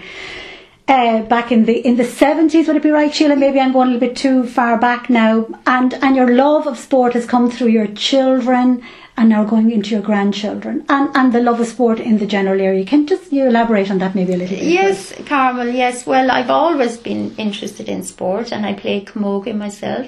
uh, 0.88 1.24
back 1.24 1.52
in 1.52 1.66
the 1.66 1.86
in 1.86 1.98
the 1.98 2.06
seventies. 2.06 2.68
Would 2.68 2.78
it 2.78 2.84
be 2.84 2.92
right, 2.92 3.14
Sheila? 3.14 3.36
Maybe 3.36 3.60
I'm 3.60 3.74
going 3.74 3.90
a 3.90 3.92
little 3.92 4.08
bit 4.08 4.16
too 4.16 4.48
far 4.48 4.78
back 4.78 5.10
now. 5.10 5.48
And 5.66 5.94
and 5.96 6.16
your 6.16 6.34
love 6.34 6.66
of 6.66 6.80
sport 6.80 7.14
has 7.14 7.26
come 7.26 7.52
through 7.52 7.68
your 7.68 7.88
children, 7.88 8.82
and 9.18 9.30
now 9.30 9.44
going 9.44 9.72
into 9.72 9.90
your 9.90 10.02
grandchildren, 10.02 10.86
and 10.88 11.10
and 11.16 11.34
the 11.34 11.42
love 11.42 11.60
of 11.60 11.68
sport 11.68 12.00
in 12.00 12.20
the 12.20 12.28
general 12.28 12.62
area. 12.62 12.86
Can 12.86 13.08
just 13.08 13.34
you 13.34 13.48
elaborate 13.48 13.90
on 13.90 13.98
that 13.98 14.14
maybe 14.14 14.34
a 14.34 14.38
little 14.38 14.56
bit? 14.56 14.66
Yes, 14.66 15.12
Carmel, 15.26 15.70
yes. 15.70 16.06
Well, 16.06 16.30
I've 16.30 16.52
always 16.52 16.98
been 16.98 17.36
interested 17.38 17.90
in 17.90 18.04
sport 18.04 18.52
and 18.52 18.66
I 18.66 18.74
played 18.74 19.08
camogie 19.08 19.58
myself. 19.58 20.08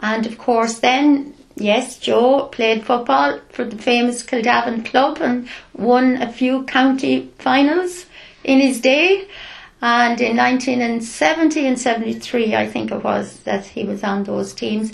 And 0.00 0.24
of 0.26 0.38
course, 0.38 0.78
then, 0.78 1.34
yes, 1.56 1.98
Joe 1.98 2.48
played 2.52 2.86
football 2.86 3.40
for 3.50 3.64
the 3.64 3.76
famous 3.76 4.22
Kildavin 4.22 4.84
club 4.84 5.18
and 5.20 5.48
won 5.72 6.22
a 6.22 6.32
few 6.32 6.62
county 6.62 7.32
finals 7.38 8.06
in 8.44 8.60
his 8.60 8.80
day. 8.80 9.26
And 9.82 10.20
in 10.20 10.36
1970 10.36 11.66
and 11.66 11.78
73, 11.78 12.54
I 12.54 12.68
think 12.68 12.92
it 12.92 13.02
was, 13.02 13.40
that 13.40 13.66
he 13.66 13.84
was 13.84 14.04
on 14.04 14.24
those 14.24 14.52
teams. 14.52 14.92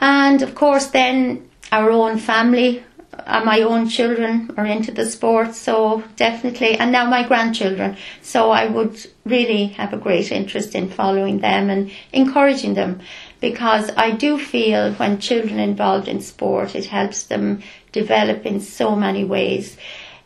And 0.00 0.42
of 0.42 0.54
course, 0.54 0.86
then 0.86 1.48
our 1.72 1.90
own 1.90 2.18
family, 2.18 2.84
uh, 3.26 3.42
my 3.44 3.60
own 3.62 3.88
children 3.88 4.50
are 4.56 4.66
into 4.66 4.90
the 4.90 5.06
sport, 5.06 5.54
so 5.54 6.02
definitely, 6.16 6.76
and 6.76 6.92
now 6.92 7.06
my 7.06 7.26
grandchildren. 7.26 7.96
So 8.22 8.50
I 8.50 8.66
would 8.66 9.06
really 9.24 9.66
have 9.78 9.92
a 9.92 9.96
great 9.98 10.30
interest 10.32 10.74
in 10.74 10.90
following 10.90 11.40
them 11.40 11.70
and 11.70 11.90
encouraging 12.12 12.74
them 12.74 13.00
because 13.40 13.90
I 13.96 14.10
do 14.12 14.38
feel 14.38 14.92
when 14.94 15.20
children 15.20 15.58
involved 15.58 16.08
in 16.08 16.20
sport, 16.20 16.74
it 16.74 16.86
helps 16.86 17.24
them 17.24 17.62
develop 17.92 18.46
in 18.46 18.60
so 18.60 18.96
many 18.96 19.24
ways. 19.24 19.76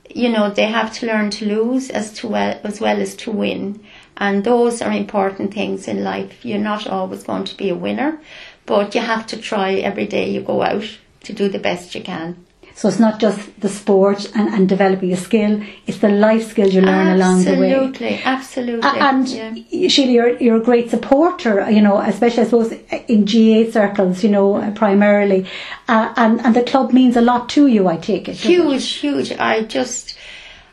You 0.08 0.30
know, 0.30 0.50
they 0.50 0.66
have 0.66 0.92
to 0.94 1.06
learn 1.06 1.30
to 1.30 1.46
lose 1.46 1.90
as 1.90 2.12
to 2.14 2.28
well, 2.28 2.60
as 2.64 2.80
well 2.80 3.00
as 3.00 3.14
to 3.16 3.30
win. 3.30 3.84
And 4.16 4.42
those 4.42 4.80
are 4.80 4.92
important 4.92 5.52
things 5.52 5.86
in 5.86 6.02
life. 6.02 6.44
You're 6.44 6.58
not 6.58 6.86
always 6.86 7.24
going 7.24 7.44
to 7.44 7.56
be 7.56 7.68
a 7.68 7.74
winner, 7.74 8.18
but 8.66 8.94
you 8.94 9.00
have 9.00 9.26
to 9.28 9.36
try 9.36 9.74
every 9.74 10.06
day 10.06 10.30
you 10.30 10.40
go 10.40 10.62
out 10.62 10.88
to 11.24 11.32
do 11.32 11.48
the 11.48 11.58
best 11.58 11.94
you 11.94 12.02
can. 12.02 12.44
So 12.78 12.86
it's 12.86 13.00
not 13.00 13.18
just 13.18 13.60
the 13.60 13.68
sport 13.68 14.30
and, 14.36 14.54
and 14.54 14.68
developing 14.68 15.12
a 15.12 15.16
skill, 15.16 15.60
it's 15.88 15.98
the 15.98 16.10
life 16.10 16.50
skills 16.50 16.72
you 16.72 16.80
learn 16.80 17.08
along 17.08 17.42
the 17.42 17.56
way. 17.56 17.74
Absolutely, 17.74 18.20
absolutely. 18.22 19.00
And 19.00 19.28
yeah. 19.28 19.88
Sheila, 19.88 20.12
you're, 20.12 20.38
you're 20.38 20.56
a 20.58 20.62
great 20.62 20.88
supporter, 20.88 21.68
you 21.68 21.82
know, 21.82 21.98
especially 21.98 22.42
I 22.42 22.44
suppose 22.44 22.72
in 23.08 23.24
GAA 23.24 23.72
circles, 23.72 24.22
you 24.22 24.30
know, 24.30 24.72
primarily. 24.76 25.48
Uh, 25.88 26.14
and, 26.16 26.40
and 26.42 26.54
the 26.54 26.62
club 26.62 26.92
means 26.92 27.16
a 27.16 27.20
lot 27.20 27.48
to 27.48 27.66
you, 27.66 27.88
I 27.88 27.96
take 27.96 28.28
it. 28.28 28.34
does 28.34 28.44
it? 28.44 28.48
Huge, 28.48 28.88
huge. 28.92 29.32
I 29.32 29.64
just, 29.64 30.16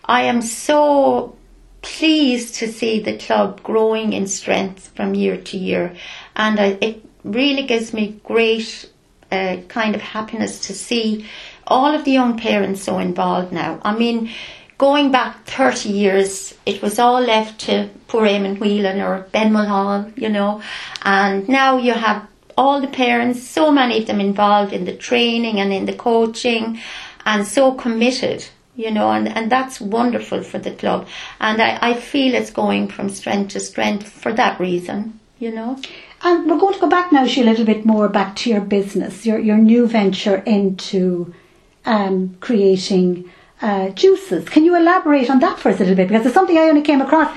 I 0.06 0.24
am 0.24 0.44
so 0.44 1.36
pleased 1.82 2.54
to 2.56 2.72
see 2.72 3.00
the 3.00 3.18
club 3.18 3.64
growing 3.64 4.14
in 4.14 4.28
strength 4.28 4.92
from 4.96 5.16
year 5.16 5.38
to 5.38 5.58
year. 5.58 5.96
And 6.36 6.60
I, 6.60 6.78
it 6.82 7.04
really 7.24 7.64
gives 7.64 7.94
me 7.94 8.20
great 8.24 8.92
uh, 9.32 9.58
kind 9.68 9.96
of 9.96 10.02
happiness 10.02 10.68
to 10.68 10.74
see 10.74 11.26
all 11.68 11.94
of 11.94 12.06
the 12.06 12.12
young 12.12 12.38
parents 12.38 12.84
so 12.84 13.00
involved 13.00 13.52
now. 13.52 13.80
I 13.84 13.96
mean, 13.96 14.30
going 14.78 15.12
back 15.12 15.46
30 15.46 15.90
years, 15.90 16.54
it 16.66 16.82
was 16.82 17.00
all 17.00 17.22
left 17.22 17.62
to 17.62 17.90
poor 18.08 18.28
Eamon 18.28 18.60
Whelan 18.60 19.02
or 19.02 19.28
Ben 19.32 19.52
Mulhall, 19.52 20.12
you 20.16 20.30
know, 20.30 20.62
and 21.04 21.48
now 21.48 21.78
you 21.78 21.94
have 21.94 22.28
all 22.58 22.82
the 22.82 22.88
parents, 22.88 23.44
so 23.44 23.72
many 23.72 24.00
of 24.00 24.08
them 24.08 24.20
involved 24.20 24.74
in 24.74 24.86
the 24.86 24.96
training 24.96 25.60
and 25.60 25.74
in 25.74 25.86
the 25.86 25.94
coaching 25.94 26.80
and 27.26 27.46
so 27.46 27.74
committed. 27.74 28.46
You 28.78 28.92
know, 28.92 29.10
and, 29.12 29.30
and 29.30 29.50
that's 29.50 29.80
wonderful 29.80 30.44
for 30.44 30.60
the 30.60 30.72
club. 30.72 31.08
And 31.40 31.62
I, 31.62 31.80
I 31.82 31.94
feel 31.94 32.36
it's 32.36 32.52
going 32.52 32.90
from 32.90 33.08
strength 33.08 33.54
to 33.54 33.62
strength 33.62 34.10
for 34.10 34.34
that 34.34 34.60
reason, 34.60 35.18
you 35.40 35.54
know. 35.54 35.80
And 36.26 36.50
we're 36.50 36.58
going 36.58 36.74
to 36.74 36.80
go 36.80 36.90
back 36.90 37.12
now, 37.12 37.28
Sheila, 37.28 37.50
a 37.50 37.52
little 37.52 37.66
bit 37.66 37.86
more 37.86 38.10
back 38.10 38.36
to 38.38 38.50
your 38.50 38.62
business, 38.62 39.28
your, 39.28 39.38
your 39.38 39.58
new 39.58 39.86
venture 39.86 40.38
into 40.38 41.32
um, 41.86 42.36
creating 42.40 43.30
uh, 43.62 43.90
juices. 43.90 44.50
Can 44.50 44.66
you 44.66 44.76
elaborate 44.76 45.30
on 45.30 45.38
that 45.42 45.60
for 45.60 45.70
us 45.70 45.76
a 45.76 45.80
little 45.82 45.96
bit? 45.96 46.08
Because 46.08 46.26
it's 46.26 46.34
something 46.34 46.58
I 46.58 46.64
only 46.64 46.82
came 46.82 47.00
across 47.00 47.30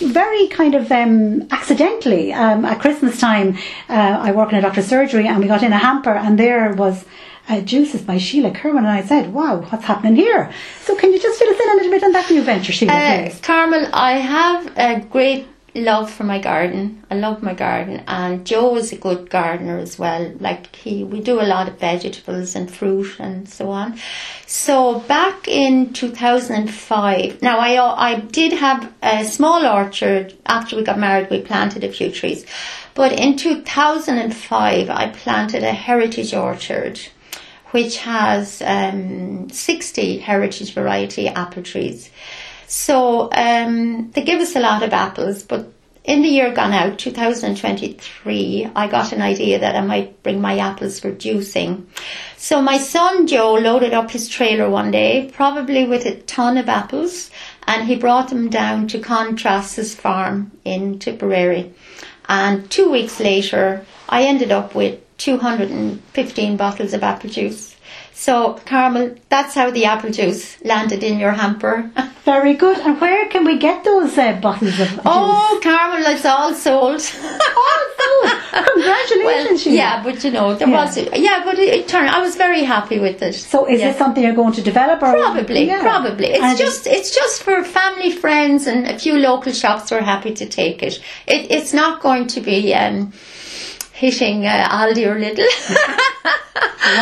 very 0.00 0.48
kind 0.48 0.74
of 0.74 0.90
um, 0.90 1.46
accidentally 1.52 2.32
um, 2.32 2.64
at 2.64 2.80
Christmas 2.80 3.20
time. 3.20 3.56
Uh, 3.88 4.18
I 4.26 4.32
work 4.32 4.50
in 4.50 4.58
a 4.58 4.60
doctor's 4.60 4.86
surgery 4.88 5.28
and 5.28 5.38
we 5.38 5.46
got 5.46 5.62
in 5.62 5.72
a 5.72 5.78
hamper 5.78 6.12
and 6.12 6.36
there 6.36 6.74
was 6.74 7.04
uh, 7.48 7.60
juices 7.60 8.02
by 8.02 8.18
Sheila 8.18 8.50
Kirwan 8.50 8.78
and 8.78 8.88
I 8.88 9.02
said, 9.02 9.32
wow, 9.32 9.58
what's 9.68 9.84
happening 9.84 10.16
here? 10.16 10.52
So 10.80 10.96
can 10.96 11.12
you 11.12 11.20
just 11.20 11.38
fill 11.38 11.48
us 11.54 11.60
in 11.60 11.68
a 11.70 11.74
little 11.74 11.90
bit 11.92 12.02
on 12.02 12.10
that 12.12 12.28
new 12.28 12.42
venture, 12.42 12.72
Sheila, 12.72 12.92
Uh? 12.92 13.30
Carmel, 13.40 13.88
I 13.92 14.12
have 14.14 14.72
a 14.76 15.00
great 15.06 15.46
love 15.74 16.10
for 16.10 16.24
my 16.24 16.38
garden. 16.38 17.02
I 17.10 17.14
love 17.14 17.42
my 17.42 17.54
garden, 17.54 18.02
and 18.06 18.44
Joe 18.44 18.76
is 18.76 18.92
a 18.92 18.96
good 18.96 19.30
gardener 19.30 19.78
as 19.78 19.98
well. 19.98 20.32
Like 20.38 20.74
he, 20.76 21.04
we 21.04 21.20
do 21.20 21.40
a 21.40 21.48
lot 21.54 21.68
of 21.68 21.78
vegetables 21.78 22.54
and 22.54 22.70
fruit 22.70 23.16
and 23.18 23.48
so 23.48 23.70
on. 23.70 23.98
So 24.46 25.00
back 25.00 25.48
in 25.48 25.92
2005, 25.92 27.42
now 27.42 27.58
I 27.58 27.72
I 28.12 28.20
did 28.20 28.52
have 28.52 28.92
a 29.02 29.24
small 29.24 29.66
orchard. 29.66 30.34
After 30.46 30.76
we 30.76 30.84
got 30.84 30.98
married, 30.98 31.30
we 31.30 31.40
planted 31.40 31.84
a 31.84 31.92
few 31.92 32.10
trees, 32.10 32.44
but 32.94 33.12
in 33.12 33.36
2005, 33.36 34.90
I 34.90 35.08
planted 35.08 35.62
a 35.64 35.72
heritage 35.72 36.34
orchard 36.34 37.00
which 37.72 37.98
has 37.98 38.62
um, 38.64 39.48
60 39.48 40.18
heritage 40.18 40.74
variety 40.74 41.26
apple 41.28 41.62
trees. 41.62 42.10
So 42.74 43.28
um, 43.32 44.12
they 44.12 44.22
give 44.22 44.40
us 44.40 44.56
a 44.56 44.60
lot 44.60 44.82
of 44.82 44.94
apples, 44.94 45.42
but 45.42 45.70
in 46.04 46.22
the 46.22 46.28
year 46.28 46.54
gone 46.54 46.72
out, 46.72 46.98
2023, 46.98 48.70
I 48.74 48.86
got 48.86 49.12
an 49.12 49.20
idea 49.20 49.58
that 49.58 49.76
I 49.76 49.82
might 49.82 50.22
bring 50.22 50.40
my 50.40 50.56
apples 50.56 50.98
for 50.98 51.12
juicing. 51.12 51.84
So 52.38 52.62
my 52.62 52.78
son 52.78 53.26
Joe 53.26 53.52
loaded 53.52 53.92
up 53.92 54.10
his 54.10 54.26
trailer 54.26 54.70
one 54.70 54.90
day, 54.90 55.30
probably 55.34 55.86
with 55.86 56.06
a 56.06 56.14
ton 56.22 56.56
of 56.56 56.70
apples, 56.70 57.30
and 57.66 57.86
he 57.86 57.94
brought 57.96 58.30
them 58.30 58.48
down 58.48 58.88
to 58.88 59.00
Con 59.00 59.36
Traas's 59.36 59.94
farm 59.94 60.50
in 60.64 60.98
Tipperary. 60.98 61.74
And 62.26 62.70
two 62.70 62.90
weeks 62.90 63.20
later, 63.20 63.84
I 64.08 64.22
ended 64.22 64.50
up 64.50 64.74
with 64.74 64.98
215 65.18 66.56
bottles 66.56 66.94
of 66.94 67.02
apple 67.02 67.28
juice. 67.28 67.71
So, 68.22 68.54
Carmel, 68.66 69.16
that's 69.30 69.52
how 69.56 69.72
the 69.72 69.84
apple 69.86 70.12
juice 70.12 70.62
landed 70.64 71.02
in 71.02 71.18
your 71.18 71.32
hamper. 71.32 71.90
Very 72.24 72.54
good. 72.54 72.78
And 72.78 73.00
where 73.00 73.26
can 73.28 73.44
we 73.44 73.58
get 73.58 73.82
those 73.82 74.16
uh, 74.16 74.38
bottles 74.40 74.78
of 74.78 74.88
juice? 74.90 75.00
oh, 75.04 75.58
Carmel, 75.60 76.06
it's 76.06 76.24
all 76.24 76.54
sold. 76.54 77.02
Oh, 78.54 78.70
Congratulations, 78.74 79.64
well, 79.66 79.74
yeah, 79.74 80.02
but 80.02 80.22
you 80.24 80.30
know, 80.30 80.54
there 80.54 80.68
Yeah. 80.68 80.84
was, 80.84 80.96
yeah, 80.96 81.42
but 81.44 81.58
it, 81.58 81.68
it 81.74 81.88
turned, 81.88 82.10
I 82.10 82.20
was 82.20 82.36
very 82.36 82.62
happy 82.64 82.98
with 83.00 83.22
it. 83.22 83.34
So 83.34 83.66
is 83.68 83.80
this 83.80 83.96
something 83.96 84.22
you're 84.22 84.34
going 84.34 84.52
to 84.54 84.62
develop? 84.62 85.02
Or? 85.02 85.12
Probably, 85.12 85.66
Yeah. 85.66 85.80
probably. 85.80 86.26
It's 86.28 86.42
And 86.44 86.58
just, 86.58 86.86
it's 86.86 87.14
just 87.14 87.42
for 87.42 87.64
family, 87.64 88.10
friends, 88.12 88.66
and 88.66 88.86
a 88.86 88.98
few 88.98 89.18
local 89.18 89.52
shops 89.52 89.90
were 89.90 90.02
happy 90.02 90.32
to 90.34 90.46
take 90.46 90.82
it. 90.82 91.00
it 91.26 91.50
it's 91.50 91.72
not 91.72 92.00
going 92.02 92.26
to 92.28 92.40
be 92.40 92.74
um, 92.74 93.12
hitting 94.02 94.44
uh, 94.46 94.68
Aldi 94.80 95.04
or 95.10 95.16
Lidl. 95.24 95.48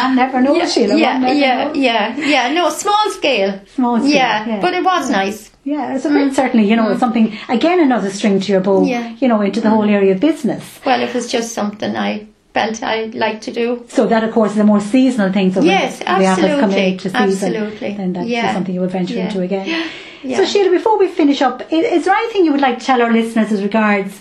One 0.03 0.15
never 0.17 0.41
knows, 0.41 0.57
yeah, 0.59 0.69
Sheila. 0.69 0.97
yeah, 0.97 1.33
yeah, 1.33 1.65
knows. 1.65 1.77
yeah, 1.77 2.17
yeah. 2.17 2.53
No, 2.53 2.69
small 2.71 3.11
scale. 3.11 3.61
Small 3.75 3.99
scale, 3.99 4.11
Yeah, 4.11 4.47
yeah. 4.47 4.61
but 4.61 4.73
it 4.75 4.85
was 4.85 5.11
nice. 5.11 5.51
Yeah, 5.65 5.95
it's 5.95 6.05
a 6.05 6.11
bit 6.11 6.35
certainly, 6.35 6.69
you 6.71 6.77
know, 6.77 6.97
something, 6.97 7.37
again, 7.49 7.81
another 7.81 8.11
string 8.11 8.39
to 8.41 8.53
your 8.53 8.61
bow, 8.61 8.81
Mm. 8.83 8.89
Yeah. 8.91 9.03
Mm. 9.09 9.23
you 9.23 9.29
know, 9.29 9.41
into 9.41 9.61
the 9.61 9.71
whole 9.71 9.89
area 9.99 10.13
of 10.15 10.21
business. 10.21 10.81
Well, 10.87 11.01
it 11.03 11.13
was 11.15 11.27
just 11.37 11.53
something 11.53 11.97
I 11.97 12.27
felt 12.55 12.83
I'd 12.83 13.15
like 13.15 13.41
to 13.43 13.53
do. 13.53 13.85
So 13.89 14.07
that, 14.07 14.23
of 14.25 14.33
course, 14.33 14.53
is 14.53 14.59
a 14.59 14.65
more 14.65 14.81
seasonal 14.81 15.33
thing. 15.33 15.53
So 15.53 15.61
Yes, 15.63 15.99
come 16.03 16.23
absolutely, 16.23 16.87
into 16.93 17.09
season, 17.11 17.55
absolutely. 17.57 17.93
then 17.95 18.13
that's 18.13 18.29
Yeah. 18.29 18.53
something 18.55 18.75
you 18.75 18.81
would 18.83 18.91
venture 18.91 19.15
Yeah. 19.15 19.27
into 19.29 19.41
again. 19.43 19.67
Yeah. 20.23 20.37
So 20.37 20.45
Sheila, 20.45 20.71
before 20.71 20.99
we 20.99 21.07
finish 21.09 21.41
up, 21.41 21.63
i- 21.73 21.75
is 21.97 22.05
there 22.05 22.15
anything 22.15 22.45
you 22.45 22.53
would 22.53 22.61
like 22.69 22.79
to 22.81 22.85
tell 22.85 23.01
our 23.01 23.11
listeners 23.11 23.51
as 23.53 23.63
regards 23.63 24.21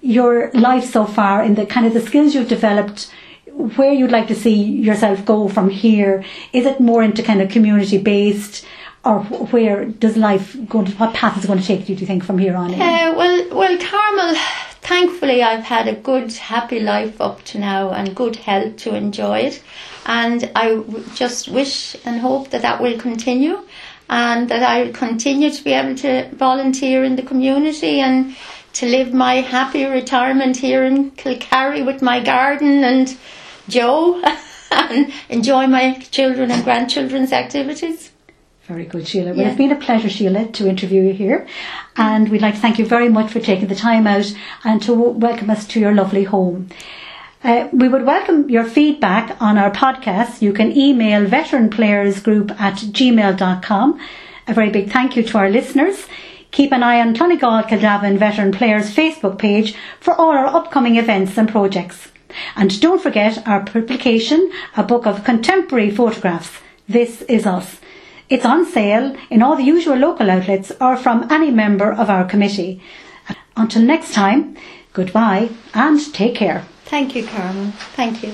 your 0.00 0.50
life 0.52 0.84
so 0.90 1.04
far 1.04 1.42
in 1.42 1.54
the 1.54 1.66
kind 1.66 1.86
of 1.86 1.94
the 1.94 2.00
skills 2.00 2.34
you've 2.34 2.48
developed? 2.48 3.10
Where 3.76 3.92
you'd 3.92 4.12
like 4.12 4.28
to 4.28 4.34
see 4.34 4.54
yourself 4.54 5.24
go 5.24 5.48
from 5.48 5.68
here? 5.68 6.24
Is 6.52 6.64
it 6.66 6.80
more 6.80 7.02
into 7.02 7.22
kind 7.22 7.42
of 7.42 7.50
community 7.50 7.98
based, 7.98 8.64
or 9.04 9.20
where 9.24 9.84
does 9.84 10.16
life 10.16 10.56
go? 10.68 10.84
To, 10.84 10.92
what 10.92 11.12
path 11.14 11.36
is 11.38 11.46
going 11.46 11.58
to 11.58 11.66
take 11.66 11.88
you? 11.88 11.94
Do 11.94 12.00
you 12.00 12.06
think 12.06 12.24
from 12.24 12.38
here 12.38 12.56
on? 12.56 12.72
in? 12.72 12.80
Uh, 12.80 13.12
well, 13.16 13.48
well, 13.52 13.78
Carmel. 13.78 14.34
Thankfully, 14.82 15.42
I've 15.42 15.62
had 15.64 15.86
a 15.88 15.94
good, 15.94 16.32
happy 16.32 16.80
life 16.80 17.20
up 17.20 17.44
to 17.44 17.58
now, 17.58 17.90
and 17.90 18.16
good 18.16 18.36
health 18.36 18.76
to 18.78 18.94
enjoy 18.94 19.40
it. 19.40 19.62
And 20.06 20.50
I 20.56 20.70
w- 20.76 21.04
just 21.14 21.48
wish 21.48 21.94
and 22.06 22.20
hope 22.20 22.50
that 22.50 22.62
that 22.62 22.80
will 22.80 22.98
continue, 22.98 23.58
and 24.08 24.48
that 24.48 24.62
I 24.62 24.82
will 24.84 24.92
continue 24.92 25.50
to 25.50 25.64
be 25.64 25.72
able 25.72 25.94
to 25.96 26.28
volunteer 26.34 27.04
in 27.04 27.16
the 27.16 27.22
community 27.22 28.00
and 28.00 28.34
to 28.74 28.86
live 28.86 29.12
my 29.12 29.36
happy 29.36 29.84
retirement 29.84 30.56
here 30.56 30.84
in 30.84 31.10
Kilcarry 31.12 31.84
with 31.84 32.02
my 32.02 32.20
garden 32.20 32.84
and 32.84 33.16
Joe, 33.68 34.22
and 34.70 35.12
enjoy 35.28 35.66
my 35.66 35.94
children 36.10 36.50
and 36.50 36.62
grandchildren's 36.64 37.32
activities. 37.32 38.10
Very 38.66 38.84
good, 38.84 39.06
Sheila. 39.08 39.30
Well, 39.30 39.38
Yeah. 39.40 39.48
it's 39.48 39.56
been 39.58 39.72
a 39.72 39.76
pleasure, 39.76 40.08
Sheila, 40.08 40.46
to 40.46 40.68
interview 40.68 41.02
you 41.02 41.12
here. 41.12 41.46
And 41.96 42.28
we'd 42.28 42.40
like 42.42 42.54
to 42.54 42.60
thank 42.60 42.78
you 42.78 42.86
very 42.86 43.08
much 43.08 43.30
for 43.32 43.40
taking 43.40 43.66
the 43.66 43.74
time 43.74 44.06
out 44.06 44.32
and 44.64 44.80
to 44.82 44.92
welcome 44.94 45.50
us 45.50 45.66
to 45.68 45.80
your 45.80 45.92
lovely 45.92 46.24
home. 46.24 46.68
Uh, 47.42 47.68
we 47.72 47.88
would 47.88 48.04
welcome 48.04 48.48
your 48.50 48.64
feedback 48.64 49.36
on 49.40 49.58
our 49.58 49.70
podcast. 49.72 50.40
You 50.42 50.52
can 50.52 50.76
email 50.76 51.26
veteranplayersgroup 51.26 52.60
at 52.60 52.74
gmail.com. 52.74 54.00
A 54.46 54.54
very 54.54 54.70
big 54.70 54.92
thank 54.92 55.16
you 55.16 55.22
to 55.24 55.38
our 55.38 55.50
listeners. 55.50 56.06
Keep 56.50 56.72
an 56.72 56.82
eye 56.82 57.00
on 57.00 57.14
Clonegall 57.14 57.68
Kildavin 57.68 58.18
Veteran 58.18 58.52
Players 58.52 58.94
Facebook 58.94 59.38
page 59.38 59.74
for 60.00 60.14
all 60.14 60.30
our 60.30 60.46
upcoming 60.46 60.96
events 60.96 61.38
and 61.38 61.48
projects. 61.48 62.08
And 62.56 62.80
don't 62.80 63.02
forget 63.02 63.46
our 63.46 63.64
publication, 63.64 64.50
a 64.76 64.82
book 64.82 65.06
of 65.06 65.24
contemporary 65.24 65.90
photographs. 65.90 66.58
This 66.88 67.22
is 67.22 67.46
us. 67.46 67.80
It's 68.28 68.44
on 68.44 68.64
sale 68.64 69.16
in 69.28 69.42
all 69.42 69.56
the 69.56 69.64
usual 69.64 69.96
local 69.96 70.30
outlets 70.30 70.72
or 70.80 70.96
from 70.96 71.26
any 71.30 71.50
member 71.50 71.92
of 71.92 72.08
our 72.10 72.24
committee. 72.24 72.80
Until 73.56 73.82
next 73.82 74.12
time, 74.12 74.56
goodbye 74.92 75.50
and 75.74 76.00
take 76.14 76.36
care. 76.36 76.64
Thank 76.84 77.14
you, 77.14 77.26
Carmel. 77.26 77.72
Thank 77.94 78.22
you. 78.22 78.32